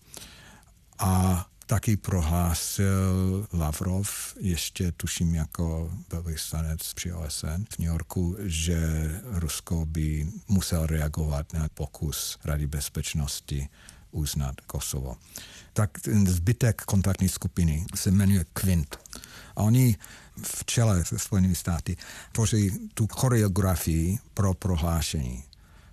A 0.99 1.45
taky 1.65 1.97
prohlásil 1.97 3.47
Lavrov, 3.53 4.35
ještě 4.39 4.91
tuším 4.91 5.35
jako 5.35 5.91
velvyslanec 6.11 6.93
při 6.93 7.13
OSN 7.13 7.63
v 7.69 7.79
New 7.79 7.87
Yorku, 7.87 8.37
že 8.39 9.11
Rusko 9.23 9.85
by 9.85 10.27
musel 10.47 10.85
reagovat 10.85 11.53
na 11.53 11.67
pokus 11.73 12.39
Rady 12.45 12.67
bezpečnosti 12.67 13.69
uznat 14.11 14.61
Kosovo. 14.61 15.17
Tak 15.73 15.99
ten 15.99 16.27
zbytek 16.27 16.81
kontaktní 16.81 17.29
skupiny 17.29 17.85
se 17.95 18.11
jmenuje 18.11 18.45
Quint. 18.53 18.97
A 19.55 19.63
oni 19.63 19.95
v 20.43 20.65
čele 20.65 21.05
se 21.05 21.19
Spojenými 21.19 21.55
státy 21.55 21.97
tvoří 22.31 22.89
tu 22.93 23.07
choreografii 23.07 24.17
pro 24.33 24.53
prohlášení. 24.53 25.43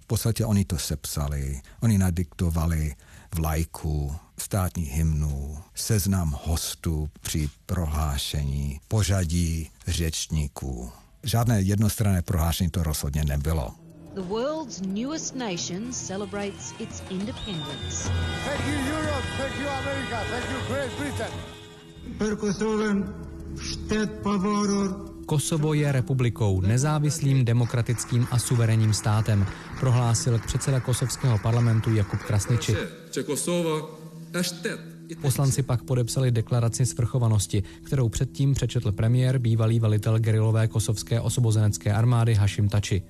V 0.01 0.07
podstatě 0.07 0.44
oni 0.44 0.64
to 0.64 0.79
sepsali, 0.79 1.61
oni 1.81 1.99
nadiktovali 1.99 2.94
vlajku, 3.35 4.16
státní 4.38 4.83
hymnu, 4.85 5.59
seznam 5.75 6.38
hostů 6.44 7.11
při 7.21 7.51
prohlášení, 7.66 8.81
pořadí 8.88 9.71
řečníků. 9.87 10.92
Žádné 11.23 11.61
jednostranné 11.61 12.23
prohlášení 12.23 12.71
to 12.71 12.83
rozhodně 12.83 13.25
nebylo. 13.25 13.75
The 14.14 14.23
world's 14.23 14.81
newest 14.81 15.35
nation 15.35 15.92
celebrates 15.92 16.75
its 16.79 17.03
independence. 17.11 18.11
Thank 18.44 18.66
you 18.66 18.75
Europe, 18.92 19.27
thank 19.37 19.55
you 19.61 19.68
America, 19.68 20.25
thank 20.31 20.44
you 20.51 20.59
Great 20.68 20.90
Britain. 20.99 22.37
Kosovo 22.37 23.27
je 25.72 25.92
republikou, 25.92 26.61
nezávislým, 26.61 27.44
demokratickým 27.44 28.26
a 28.30 28.38
suverénním 28.38 28.92
státem, 28.92 29.46
prohlásil 29.80 30.38
předseda 30.46 30.80
kosovského 30.80 31.38
parlamentu 31.38 31.94
Jakub 31.94 32.20
Krasniči. 32.20 32.76
Poslanci 35.20 35.62
pak 35.62 35.82
podepsali 35.82 36.30
deklaraci 36.30 36.87
svrchovanosti, 36.87 37.62
kterou 37.82 38.08
předtím 38.08 38.54
přečetl 38.54 38.92
premiér, 38.92 39.38
bývalý 39.38 39.80
velitel 39.80 40.18
gerilové 40.18 40.68
kosovské 40.68 41.20
osobozenecké 41.20 41.92
armády 41.92 42.34
Hashim 42.34 42.68
Tači. 42.68 43.02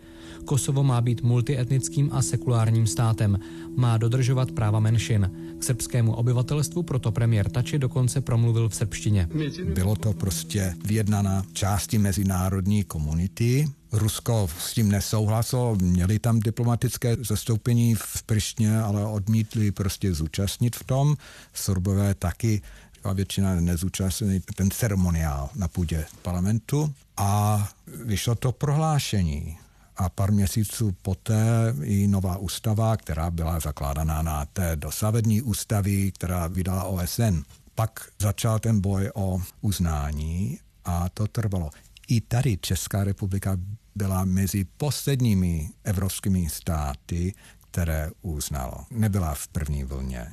Kosovo 0.49 0.83
má 0.83 1.01
být 1.01 1.23
multietnickým 1.23 2.11
a 2.13 2.23
sekulárním 2.23 2.87
státem, 2.87 3.39
má 3.77 3.99
dodržovat 3.99 4.51
práva 4.51 4.81
menšin. 4.81 5.31
K 5.59 5.65
srbskému 5.65 6.13
obyvatelstvu 6.13 6.83
proto 6.83 7.13
premiér 7.13 7.51
Tači 7.51 7.79
dokonce 7.79 8.21
promluvil 8.21 8.69
v 8.69 8.75
srbštině. 8.75 9.29
Bylo 9.75 9.97
to 9.97 10.13
prostě 10.13 10.75
vyjednaná 10.85 11.43
části 11.53 11.99
mezinárodní 11.99 12.85
komunity, 12.85 13.69
Rusko 13.93 14.49
s 14.59 14.73
tím 14.75 14.89
nesouhlasilo, 14.89 15.77
měli 15.77 16.19
tam 16.19 16.41
diplomatické 16.41 17.17
zastoupení 17.29 17.95
v 17.95 18.23
Prištně, 18.27 18.81
ale 18.81 19.05
odmítli 19.05 19.73
prostě 19.73 20.15
zúčastnit 20.15 20.77
v 20.77 20.85
tom. 20.85 21.17
Srbové 21.55 22.15
taky 22.15 22.63
a 23.05 23.13
většina 23.13 23.55
nezúčastněný 23.55 24.41
ten 24.55 24.71
ceremoniál 24.71 25.51
na 25.55 25.69
půdě 25.69 26.05
parlamentu 26.23 26.95
a 27.17 27.69
vyšlo 28.05 28.35
to 28.35 28.53
prohlášení 28.53 29.57
a 29.99 30.09
pár 30.09 30.33
měsíců 30.33 30.93
poté 31.03 31.75
i 31.83 32.09
nová 32.09 32.37
ústava, 32.37 32.97
která 32.97 33.31
byla 33.31 33.61
zakládaná 33.61 34.23
na 34.23 34.45
té 34.45 34.77
dosavadní 34.77 35.43
ústavy, 35.43 36.13
která 36.13 36.47
vydala 36.47 36.85
OSN. 36.85 37.43
Pak 37.75 38.09
začal 38.21 38.59
ten 38.59 38.81
boj 38.81 39.11
o 39.15 39.41
uznání 39.61 40.59
a 40.85 41.09
to 41.09 41.27
trvalo. 41.27 41.71
I 42.09 42.21
tady 42.21 42.57
Česká 42.57 43.05
republika 43.05 43.57
byla 43.95 44.25
mezi 44.25 44.65
posledními 44.65 45.71
evropskými 45.85 46.49
státy, 46.49 47.35
které 47.71 48.11
uznalo. 48.23 48.75
Nebyla 48.91 49.35
v 49.35 49.49
první 49.49 49.85
vlně. 49.85 50.27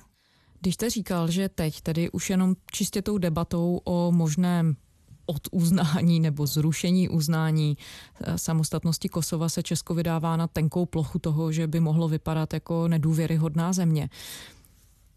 Když 0.59 0.75
jste 0.75 0.89
říkal, 0.89 1.31
že 1.31 1.49
teď 1.49 1.81
tedy 1.81 2.09
už 2.11 2.29
jenom 2.29 2.55
čistě 2.71 3.01
tou 3.01 3.17
debatou 3.17 3.81
o 3.83 4.11
možném 4.11 4.75
od 5.25 5.41
uznání 5.51 6.19
nebo 6.19 6.47
zrušení 6.47 7.09
uznání 7.09 7.77
eh, 8.23 8.37
samostatnosti 8.37 9.09
Kosova 9.09 9.49
se 9.49 9.63
Česko 9.63 9.93
vydává 9.93 10.37
na 10.37 10.47
tenkou 10.47 10.85
plochu 10.85 11.19
toho, 11.19 11.51
že 11.51 11.67
by 11.67 11.79
mohlo 11.79 12.07
vypadat 12.07 12.53
jako 12.53 12.87
nedůvěryhodná 12.87 13.73
země. 13.73 14.09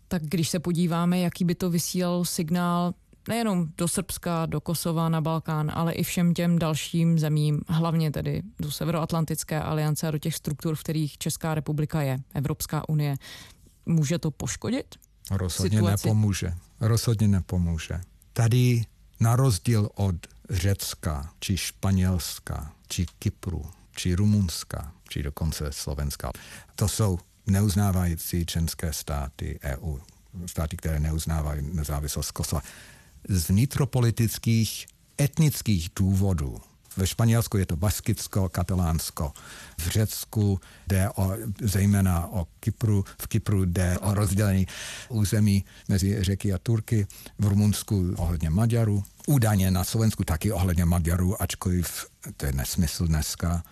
Tak 0.09 0.23
když 0.23 0.49
se 0.49 0.59
podíváme, 0.59 1.19
jaký 1.19 1.45
by 1.45 1.55
to 1.55 1.71
vysílal 1.71 2.25
signál 2.25 2.95
nejenom 3.29 3.69
do 3.79 3.89
Srbska, 3.89 4.47
do 4.47 4.61
Kosova, 4.61 5.09
na 5.09 5.21
Balkán, 5.21 5.71
ale 5.75 5.93
i 5.93 6.03
všem 6.03 6.35
těm 6.35 6.59
dalším 6.59 7.19
zemím, 7.19 7.61
hlavně 7.69 8.11
tedy 8.11 8.43
do 8.61 8.71
Severoatlantické 8.71 9.61
aliance 9.61 10.09
a 10.09 10.11
do 10.11 10.19
těch 10.19 10.35
struktur, 10.35 10.75
v 10.75 10.81
kterých 10.81 11.19
Česká 11.19 11.55
republika 11.55 12.03
je, 12.03 12.19
Evropská 12.35 12.89
unie. 12.89 13.17
Může 13.87 14.19
to 14.19 14.31
poškodit? 14.31 14.95
Rozhodně 15.31 15.79
situaci? 15.79 16.07
nepomůže. 16.09 16.53
Rozhodně 16.81 17.29
nepomůže. 17.29 18.01
Tady 18.33 18.85
na 19.21 19.37
rozdíl 19.37 19.89
od 19.95 20.15
Řecka, 20.51 21.33
či 21.41 21.57
Španělska, 21.57 22.73
či 22.89 23.07
Kypru, 23.19 23.71
či 23.97 24.15
Rumunska, 24.15 24.93
či 25.09 25.23
dokonce 25.23 25.73
Slovenska. 25.73 26.31
To 26.75 26.89
jsou 26.89 27.19
neuznávající 27.47 28.47
členské 28.47 28.93
státy 28.93 29.59
EU, 29.63 29.99
státy, 30.47 30.77
které 30.77 31.01
neuznávají 31.01 31.63
nezávislost 31.75 32.31
Kosova. 32.31 32.63
Z 33.29 33.49
vnitropolitických 33.49 34.87
etnických 35.21 35.91
důvodů 35.97 36.61
ve 36.97 37.07
Španělsku 37.07 37.59
je 37.59 37.67
to 37.67 37.77
Baskicko, 37.77 38.49
Katalánsko. 38.49 39.33
V 39.79 39.89
Řecku 39.89 40.61
jde 40.87 41.11
o, 41.11 41.33
zejména 41.63 42.27
o 42.27 42.47
Kypru. 42.61 43.05
V 43.23 43.27
Kypru 43.27 43.65
jde 43.65 43.99
o 43.99 44.15
rozdělení 44.15 44.67
území 45.09 45.65
mezi 45.89 46.25
Řeky 46.25 46.53
a 46.53 46.59
Turky. 46.59 47.07
V 47.39 47.47
Rumunsku 47.47 48.15
ohledně 48.17 48.51
Maďarů. 48.51 49.05
Údajně 49.27 49.71
na 49.71 49.85
Slovensku 49.85 50.25
taky 50.25 50.53
ohledně 50.53 50.85
Maďarů, 50.85 51.43
ačkoliv 51.43 52.07
to 52.37 52.47
je 52.47 52.53
nesmysl 52.53 53.07
dneska. 53.07 53.63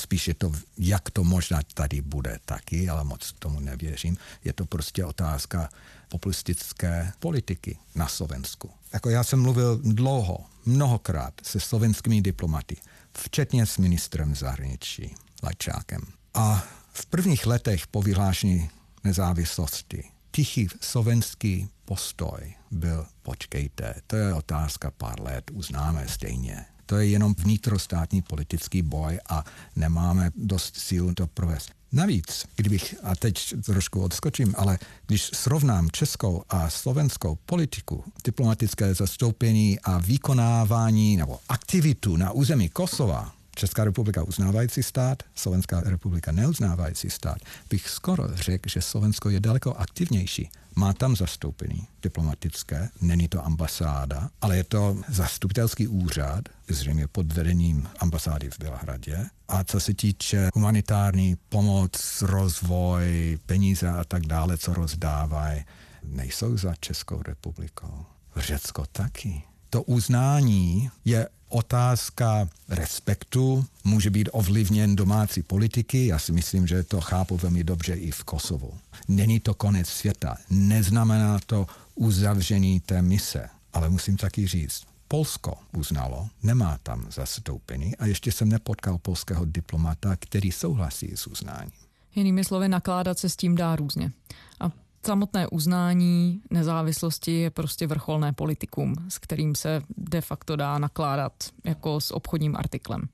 Spíš 0.00 0.28
je 0.28 0.34
to, 0.34 0.52
jak 0.78 1.10
to 1.10 1.24
možná 1.24 1.60
tady 1.74 2.00
bude 2.00 2.38
taky, 2.44 2.88
ale 2.88 3.04
moc 3.04 3.32
tomu 3.38 3.60
nevěřím. 3.60 4.16
Je 4.44 4.52
to 4.52 4.66
prostě 4.66 5.04
otázka 5.04 5.68
populistické 6.08 7.12
politiky 7.18 7.78
na 7.94 8.08
Slovensku. 8.08 8.70
Jako 8.92 9.10
já 9.10 9.24
jsem 9.24 9.42
mluvil 9.42 9.80
dlouho, 9.84 10.38
mnohokrát 10.66 11.34
se 11.42 11.60
slovenskými 11.60 12.22
diplomaty, 12.22 12.76
včetně 13.18 13.66
s 13.66 13.78
ministrem 13.78 14.34
zahraničí 14.34 15.14
Lajčákem. 15.42 16.00
A 16.34 16.64
v 16.92 17.06
prvních 17.06 17.46
letech 17.46 17.86
po 17.86 18.02
vyhlášení 18.02 18.70
nezávislosti 19.04 20.04
tichý 20.30 20.68
slovenský 20.80 21.68
postoj 21.84 22.54
byl 22.70 23.06
počkejte, 23.22 23.94
to 24.06 24.16
je 24.16 24.34
otázka 24.34 24.90
pár 24.90 25.20
let, 25.20 25.50
uznáme 25.52 26.08
stejně. 26.08 26.64
To 26.90 26.98
je 26.98 27.06
jenom 27.06 27.34
vnitrostátní 27.38 28.22
politický 28.22 28.82
boj 28.82 29.18
a 29.28 29.44
nemáme 29.76 30.30
dost 30.36 30.76
síl 30.76 31.14
to 31.14 31.26
provést. 31.26 31.70
Navíc, 31.92 32.46
kdybych, 32.56 32.94
a 33.02 33.16
teď 33.16 33.54
trošku 33.64 34.02
odskočím, 34.02 34.54
ale 34.58 34.78
když 35.06 35.30
srovnám 35.34 35.90
českou 35.90 36.42
a 36.48 36.70
slovenskou 36.70 37.38
politiku, 37.46 38.04
diplomatické 38.24 38.94
zastoupení 38.94 39.80
a 39.80 39.98
vykonávání 39.98 41.16
nebo 41.16 41.38
aktivitu 41.48 42.16
na 42.16 42.32
území 42.32 42.68
Kosova, 42.68 43.32
Česká 43.54 43.84
republika 43.84 44.22
uznávající 44.22 44.82
stát, 44.82 45.22
Slovenská 45.34 45.80
republika 45.80 46.32
neuznávající 46.32 47.10
stát, 47.10 47.38
bych 47.70 47.88
skoro 47.88 48.24
řekl, 48.34 48.68
že 48.68 48.82
Slovensko 48.82 49.30
je 49.30 49.40
daleko 49.40 49.74
aktivnější. 49.74 50.50
Má 50.76 50.92
tam 50.92 51.16
zastoupení 51.16 51.86
diplomatické, 52.02 52.88
není 53.00 53.28
to 53.28 53.46
ambasáda, 53.46 54.30
ale 54.40 54.56
je 54.56 54.64
to 54.64 54.96
zastupitelský 55.08 55.88
úřad, 55.88 56.48
zřejmě 56.68 57.06
pod 57.06 57.32
vedením 57.32 57.88
ambasády 57.98 58.50
v 58.50 58.58
Bělehradě. 58.58 59.26
A 59.48 59.64
co 59.64 59.80
se 59.80 59.94
týče 59.94 60.50
humanitární 60.54 61.36
pomoc, 61.48 62.22
rozvoj, 62.22 63.38
peníze 63.46 63.88
a 63.88 64.04
tak 64.04 64.26
dále, 64.26 64.58
co 64.58 64.74
rozdávají, 64.74 65.64
nejsou 66.04 66.56
za 66.56 66.74
Českou 66.80 67.22
republikou. 67.22 68.04
Řecko 68.36 68.86
taky. 68.92 69.42
To 69.70 69.82
uznání 69.82 70.90
je 71.04 71.28
otázka 71.48 72.48
respektu, 72.68 73.66
může 73.84 74.10
být 74.10 74.28
ovlivněn 74.32 74.96
domácí 74.96 75.42
politiky, 75.42 76.06
já 76.06 76.18
si 76.18 76.32
myslím, 76.32 76.66
že 76.66 76.82
to 76.82 77.00
chápu 77.00 77.36
velmi 77.36 77.64
dobře 77.64 77.94
i 77.94 78.10
v 78.10 78.24
Kosovu. 78.24 78.72
Není 79.08 79.40
to 79.40 79.54
konec 79.54 79.88
světa, 79.88 80.36
neznamená 80.50 81.38
to 81.46 81.66
uzavření 81.94 82.80
té 82.80 83.02
mise, 83.02 83.48
ale 83.72 83.88
musím 83.90 84.16
taky 84.16 84.46
říct, 84.46 84.82
Polsko 85.08 85.54
uznalo, 85.72 86.28
nemá 86.42 86.78
tam 86.82 87.06
zastoupení 87.10 87.96
a 87.96 88.06
ještě 88.06 88.32
jsem 88.32 88.48
nepotkal 88.48 88.98
polského 88.98 89.44
diplomata, 89.44 90.16
který 90.16 90.52
souhlasí 90.52 91.12
s 91.14 91.26
uznáním. 91.26 91.72
Jinými 92.14 92.44
slovy, 92.44 92.68
nakládat 92.68 93.18
se 93.18 93.28
s 93.28 93.36
tím 93.36 93.54
dá 93.54 93.76
různě. 93.76 94.12
A 94.60 94.70
samotné 95.06 95.48
uznání 95.48 96.42
nezávislosti 96.50 97.32
je 97.32 97.50
prostě 97.50 97.86
vrcholné 97.86 98.32
politikum, 98.32 98.94
s 99.08 99.18
kterým 99.18 99.54
se 99.54 99.82
de 99.96 100.20
facto 100.20 100.56
dá 100.56 100.78
nakládat 100.78 101.32
jako 101.64 102.00
s 102.00 102.10
obchodním 102.10 102.56
artiklem. 102.56 103.08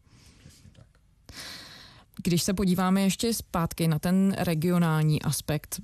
Když 2.23 2.43
se 2.43 2.55
podíváme 2.55 3.03
ještě 3.03 3.35
zpátky 3.35 3.89
na 3.89 3.99
ten 3.99 4.35
regionální 4.39 5.23
aspekt 5.23 5.81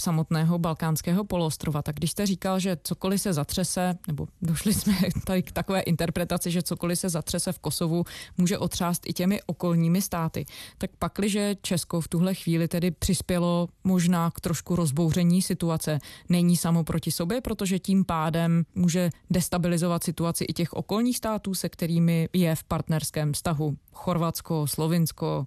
samotného 0.00 0.58
balkánského 0.58 1.24
poloostrova. 1.24 1.82
Tak 1.82 1.96
když 1.96 2.10
jste 2.10 2.26
říkal, 2.26 2.58
že 2.58 2.76
cokoliv 2.82 3.20
se 3.20 3.32
zatřese, 3.32 3.98
nebo 4.08 4.28
došli 4.42 4.74
jsme 4.74 4.94
tady 5.24 5.42
k 5.42 5.52
takové 5.52 5.80
interpretaci, 5.80 6.50
že 6.50 6.62
cokoliv 6.62 6.98
se 6.98 7.08
zatřese 7.08 7.52
v 7.52 7.58
Kosovu, 7.58 8.04
může 8.38 8.58
otřást 8.58 9.02
i 9.06 9.12
těmi 9.12 9.40
okolními 9.46 10.02
státy, 10.02 10.46
tak 10.78 10.90
pakliže 10.98 11.54
Česko 11.62 12.00
v 12.00 12.08
tuhle 12.08 12.34
chvíli 12.34 12.68
tedy 12.68 12.90
přispělo 12.90 13.68
možná 13.84 14.30
k 14.30 14.40
trošku 14.40 14.76
rozbouření 14.76 15.42
situace, 15.42 15.98
není 16.28 16.56
samo 16.56 16.84
proti 16.84 17.10
sobě, 17.10 17.40
protože 17.40 17.78
tím 17.78 18.04
pádem 18.04 18.64
může 18.74 19.10
destabilizovat 19.30 20.04
situaci 20.04 20.44
i 20.44 20.52
těch 20.52 20.72
okolních 20.72 21.16
států, 21.16 21.54
se 21.54 21.68
kterými 21.68 22.28
je 22.32 22.54
v 22.54 22.64
partnerském 22.64 23.32
vztahu. 23.32 23.76
Chorvatsko, 23.92 24.66
Slovinsko, 24.66 25.46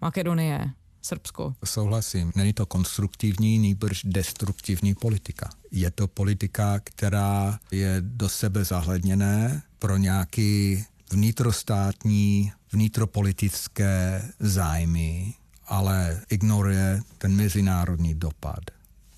Makedonie, 0.00 0.72
Srbsko. 1.02 1.54
Souhlasím. 1.64 2.32
Není 2.36 2.52
to 2.52 2.66
konstruktivní, 2.66 3.58
nýbrž 3.58 4.02
destruktivní 4.04 4.94
politika. 4.94 5.50
Je 5.70 5.90
to 5.90 6.08
politika, 6.08 6.80
která 6.84 7.58
je 7.70 7.96
do 8.00 8.28
sebe 8.28 8.64
zahledněné 8.64 9.62
pro 9.78 9.96
nějaký 9.96 10.84
vnitrostátní, 11.12 12.52
vnitropolitické 12.72 14.28
zájmy, 14.40 15.34
ale 15.66 16.20
ignoruje 16.30 17.02
ten 17.18 17.36
mezinárodní 17.36 18.14
dopad 18.14 18.60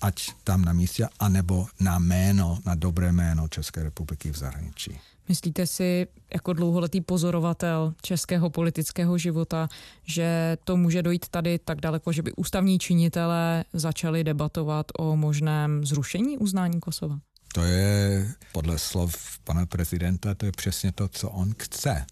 ať 0.03 0.31
tam 0.43 0.65
na 0.65 0.73
místě, 0.73 1.07
anebo 1.19 1.67
na 1.79 1.99
jméno, 1.99 2.59
na 2.65 2.75
dobré 2.75 3.11
jméno 3.11 3.47
České 3.47 3.83
republiky 3.83 4.31
v 4.31 4.37
zahraničí. 4.37 4.99
Myslíte 5.29 5.67
si 5.67 6.07
jako 6.33 6.53
dlouholetý 6.53 7.01
pozorovatel 7.01 7.93
českého 8.01 8.49
politického 8.49 9.17
života, 9.17 9.67
že 10.03 10.57
to 10.63 10.77
může 10.77 11.03
dojít 11.03 11.29
tady 11.29 11.59
tak 11.59 11.81
daleko, 11.81 12.11
že 12.11 12.21
by 12.21 12.31
ústavní 12.31 12.79
činitelé 12.79 13.65
začali 13.73 14.23
debatovat 14.23 14.85
o 14.99 15.15
možném 15.15 15.85
zrušení 15.85 16.37
uznání 16.37 16.79
Kosova? 16.79 17.19
To 17.53 17.61
je 17.61 18.27
podle 18.51 18.79
slov 18.79 19.39
pana 19.43 19.65
prezidenta, 19.65 20.35
to 20.35 20.45
je 20.45 20.51
přesně 20.51 20.91
to, 20.91 21.07
co 21.07 21.29
on 21.29 21.53
chce. 21.59 22.05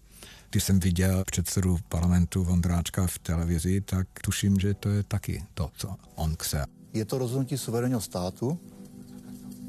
Když 0.50 0.64
jsem 0.64 0.80
viděl 0.80 1.24
předsedu 1.26 1.78
parlamentu 1.88 2.44
Vondráčka 2.44 3.06
v 3.06 3.18
televizi, 3.18 3.80
tak 3.80 4.08
tuším, 4.24 4.60
že 4.60 4.74
to 4.74 4.88
je 4.88 5.02
taky 5.02 5.44
to, 5.54 5.70
co 5.76 5.96
on 6.14 6.36
chce. 6.40 6.64
Je 6.92 7.04
to 7.04 7.18
rozhodnutí 7.18 7.58
suverénního 7.58 8.00
státu, 8.00 8.58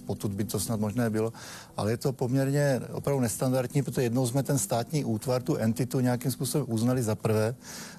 potud 0.06 0.34
by 0.34 0.44
to 0.44 0.60
snad 0.60 0.80
možné 0.80 1.10
bylo, 1.10 1.34
ale 1.78 1.92
je 1.92 1.98
to 1.98 2.14
poměrně 2.14 2.82
opravdu 2.92 3.22
nestandardní, 3.22 3.84
protože 3.84 4.04
jednou 4.04 4.28
jsme 4.28 4.44
ten 4.44 4.58
státní 4.58 5.06
útvar, 5.06 5.44
tu 5.44 5.56
entitu 5.56 6.00
nějakým 6.00 6.32
způsobem 6.32 6.68
uznali 6.70 7.04
za 7.04 7.16
prvé, 7.16 7.56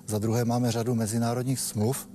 za 0.07 0.19
druhé 0.19 0.45
máme 0.45 0.73
řadu 0.73 0.95
mezinárodních 0.95 1.61
smluv, 1.61 2.09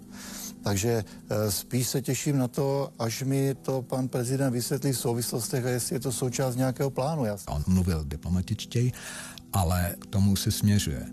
takže 0.63 1.04
eh, 1.30 1.52
spíš 1.52 1.88
se 1.88 2.02
těším 2.02 2.38
na 2.38 2.47
to, 2.47 2.91
až 2.99 3.23
mi 3.23 3.56
to 3.56 3.82
pan 3.82 4.08
prezident 4.08 4.54
vysvětlí 4.54 4.91
v 4.91 4.99
souvislostech 4.99 5.65
a 5.65 5.69
jestli 5.69 5.95
je 5.95 5.99
to 5.99 6.12
součást 6.12 6.56
nějakého 6.56 6.89
plánu. 6.89 7.25
Jasný. 7.25 7.56
On 7.56 7.63
mluvil 7.67 8.04
diplomatičtěji, 8.04 8.91
ale 9.54 9.95
k 9.99 10.06
tomu 10.06 10.36
se 10.36 10.52
směřuje. 10.52 11.06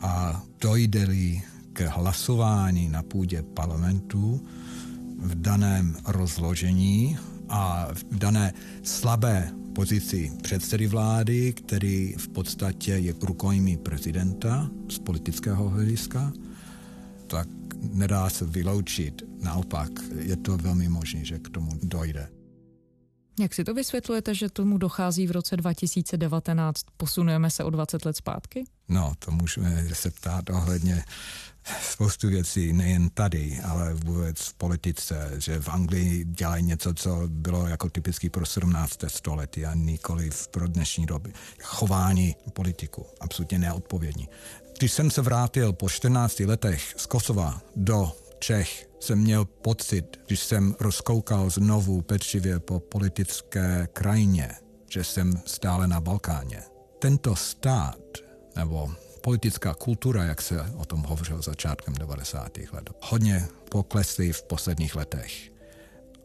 A 0.00 0.42
dojde-li 0.60 1.42
k 1.72 1.80
hlasování 1.80 2.88
na 2.88 3.02
půdě 3.02 3.42
parlamentu 3.42 4.40
v 5.18 5.34
daném 5.34 5.96
rozložení 6.06 7.18
a 7.48 7.88
v 7.94 8.18
dané 8.18 8.52
slabé 8.82 9.52
pozici 9.74 10.32
předsedy 10.42 10.86
vlády, 10.86 11.52
který 11.52 12.14
v 12.18 12.28
podstatě 12.28 12.92
je 12.92 13.14
rukojmí 13.22 13.76
prezidenta 13.76 14.70
z 14.88 14.98
politického 14.98 15.68
hlediska, 15.68 16.32
tak 17.26 17.48
nedá 17.92 18.30
se 18.30 18.44
vyloučit. 18.44 19.22
Naopak 19.42 19.90
je 20.18 20.36
to 20.36 20.56
velmi 20.56 20.88
možné, 20.88 21.24
že 21.24 21.38
k 21.38 21.48
tomu 21.48 21.70
dojde. 21.82 22.37
Jak 23.38 23.54
si 23.54 23.64
to 23.64 23.74
vysvětlujete, 23.74 24.34
že 24.34 24.48
tomu 24.48 24.78
dochází 24.78 25.26
v 25.26 25.30
roce 25.30 25.56
2019? 25.56 26.82
Posunujeme 26.96 27.50
se 27.50 27.64
o 27.64 27.70
20 27.70 28.04
let 28.04 28.16
zpátky? 28.16 28.64
No, 28.88 29.12
to 29.18 29.30
můžeme 29.30 29.84
se 29.92 30.10
ptát 30.10 30.50
ohledně 30.50 31.04
spoustu 31.82 32.28
věcí, 32.28 32.72
nejen 32.72 33.10
tady, 33.10 33.60
ale 33.64 33.94
vůbec 33.94 34.38
v 34.38 34.54
politice, 34.54 35.32
že 35.38 35.60
v 35.60 35.68
Anglii 35.68 36.24
dělají 36.24 36.64
něco, 36.64 36.94
co 36.94 37.22
bylo 37.26 37.66
jako 37.66 37.90
typický 37.90 38.30
pro 38.30 38.46
17. 38.46 38.98
století 39.08 39.66
a 39.66 39.74
nikoli 39.74 40.30
pro 40.50 40.68
dnešní 40.68 41.06
doby. 41.06 41.32
Chování 41.62 42.36
politiku, 42.52 43.06
absolutně 43.20 43.58
neodpovědní. 43.58 44.28
Když 44.78 44.92
jsem 44.92 45.10
se 45.10 45.22
vrátil 45.22 45.72
po 45.72 45.88
14 45.88 46.40
letech 46.40 46.94
z 46.96 47.06
Kosova 47.06 47.62
do 47.76 48.12
Čech, 48.38 48.87
jsem 49.00 49.18
měl 49.18 49.44
pocit, 49.44 50.20
když 50.26 50.40
jsem 50.40 50.74
rozkoukal 50.80 51.50
znovu 51.50 52.02
pečlivě 52.02 52.58
po 52.58 52.80
politické 52.80 53.88
krajině, 53.92 54.50
že 54.90 55.04
jsem 55.04 55.42
stále 55.46 55.86
na 55.86 56.00
Balkáně. 56.00 56.62
Tento 56.98 57.36
stát, 57.36 57.98
nebo 58.56 58.90
politická 59.20 59.74
kultura, 59.74 60.24
jak 60.24 60.42
se 60.42 60.60
o 60.76 60.84
tom 60.84 61.02
hovořil 61.02 61.42
začátkem 61.42 61.94
90. 61.94 62.58
let, 62.72 62.90
hodně 63.02 63.48
poklesly 63.70 64.32
v 64.32 64.42
posledních 64.42 64.96
letech. 64.96 65.50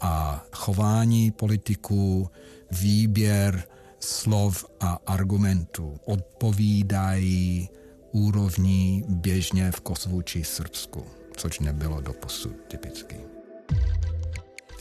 A 0.02 0.46
chování 0.54 1.32
politiků, 1.32 2.30
výběr 2.72 3.64
slov 4.00 4.66
a 4.80 5.00
argumentů 5.06 5.98
odpovídají 6.06 7.70
úrovní 8.12 9.04
běžně 9.08 9.72
v 9.72 9.82
Kosovu 9.82 10.22
či 10.22 10.44
Srbsku, 10.44 11.06
což 11.38 11.60
nebylo 11.60 12.02
doposud 12.02 12.52
typicky. 12.68 13.18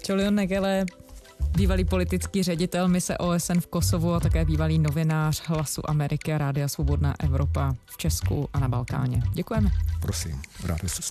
Čolion 0.02 0.34
Negele 0.34 0.86
bývalý 1.56 1.84
politický 1.84 2.42
ředitel 2.42 2.88
mise 2.88 3.18
OSN 3.18 3.60
v 3.60 3.66
Kosovu 3.66 4.14
a 4.14 4.20
také 4.20 4.44
bývalý 4.44 4.78
novinář 4.78 5.42
Hlasu 5.46 5.90
Ameriky 5.90 6.32
a 6.32 6.38
Rádia 6.38 6.68
Svobodná 6.68 7.14
Evropa 7.20 7.74
v 7.86 7.96
Česku 7.96 8.48
a 8.52 8.60
na 8.60 8.68
Balkáně. 8.68 9.22
Děkujeme. 9.34 9.70
Prosím, 10.00 10.42
rád 10.64 10.78
se 10.86 11.02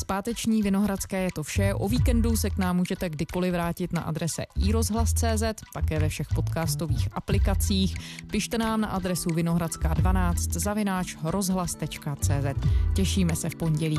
Zpáteční 0.00 0.62
Vinohradské 0.62 1.22
je 1.22 1.30
to 1.34 1.42
vše. 1.42 1.74
O 1.74 1.88
víkendu 1.88 2.36
se 2.36 2.50
k 2.50 2.58
nám 2.58 2.76
můžete 2.76 3.08
kdykoliv 3.08 3.52
vrátit 3.52 3.92
na 3.92 4.02
adrese 4.02 4.44
iRozhlas.cz, 4.56 5.42
také 5.74 5.98
ve 5.98 6.08
všech 6.08 6.26
podcastových 6.34 7.08
aplikacích. 7.12 7.94
Pište 8.30 8.58
nám 8.58 8.80
na 8.80 8.88
adresu 8.88 9.28
vinohradská12 9.28 10.34
zavináč 10.58 11.16
rozhlas.cz. 11.24 12.66
Těšíme 12.94 13.36
se 13.36 13.50
v 13.50 13.54
pondělí. 13.54 13.98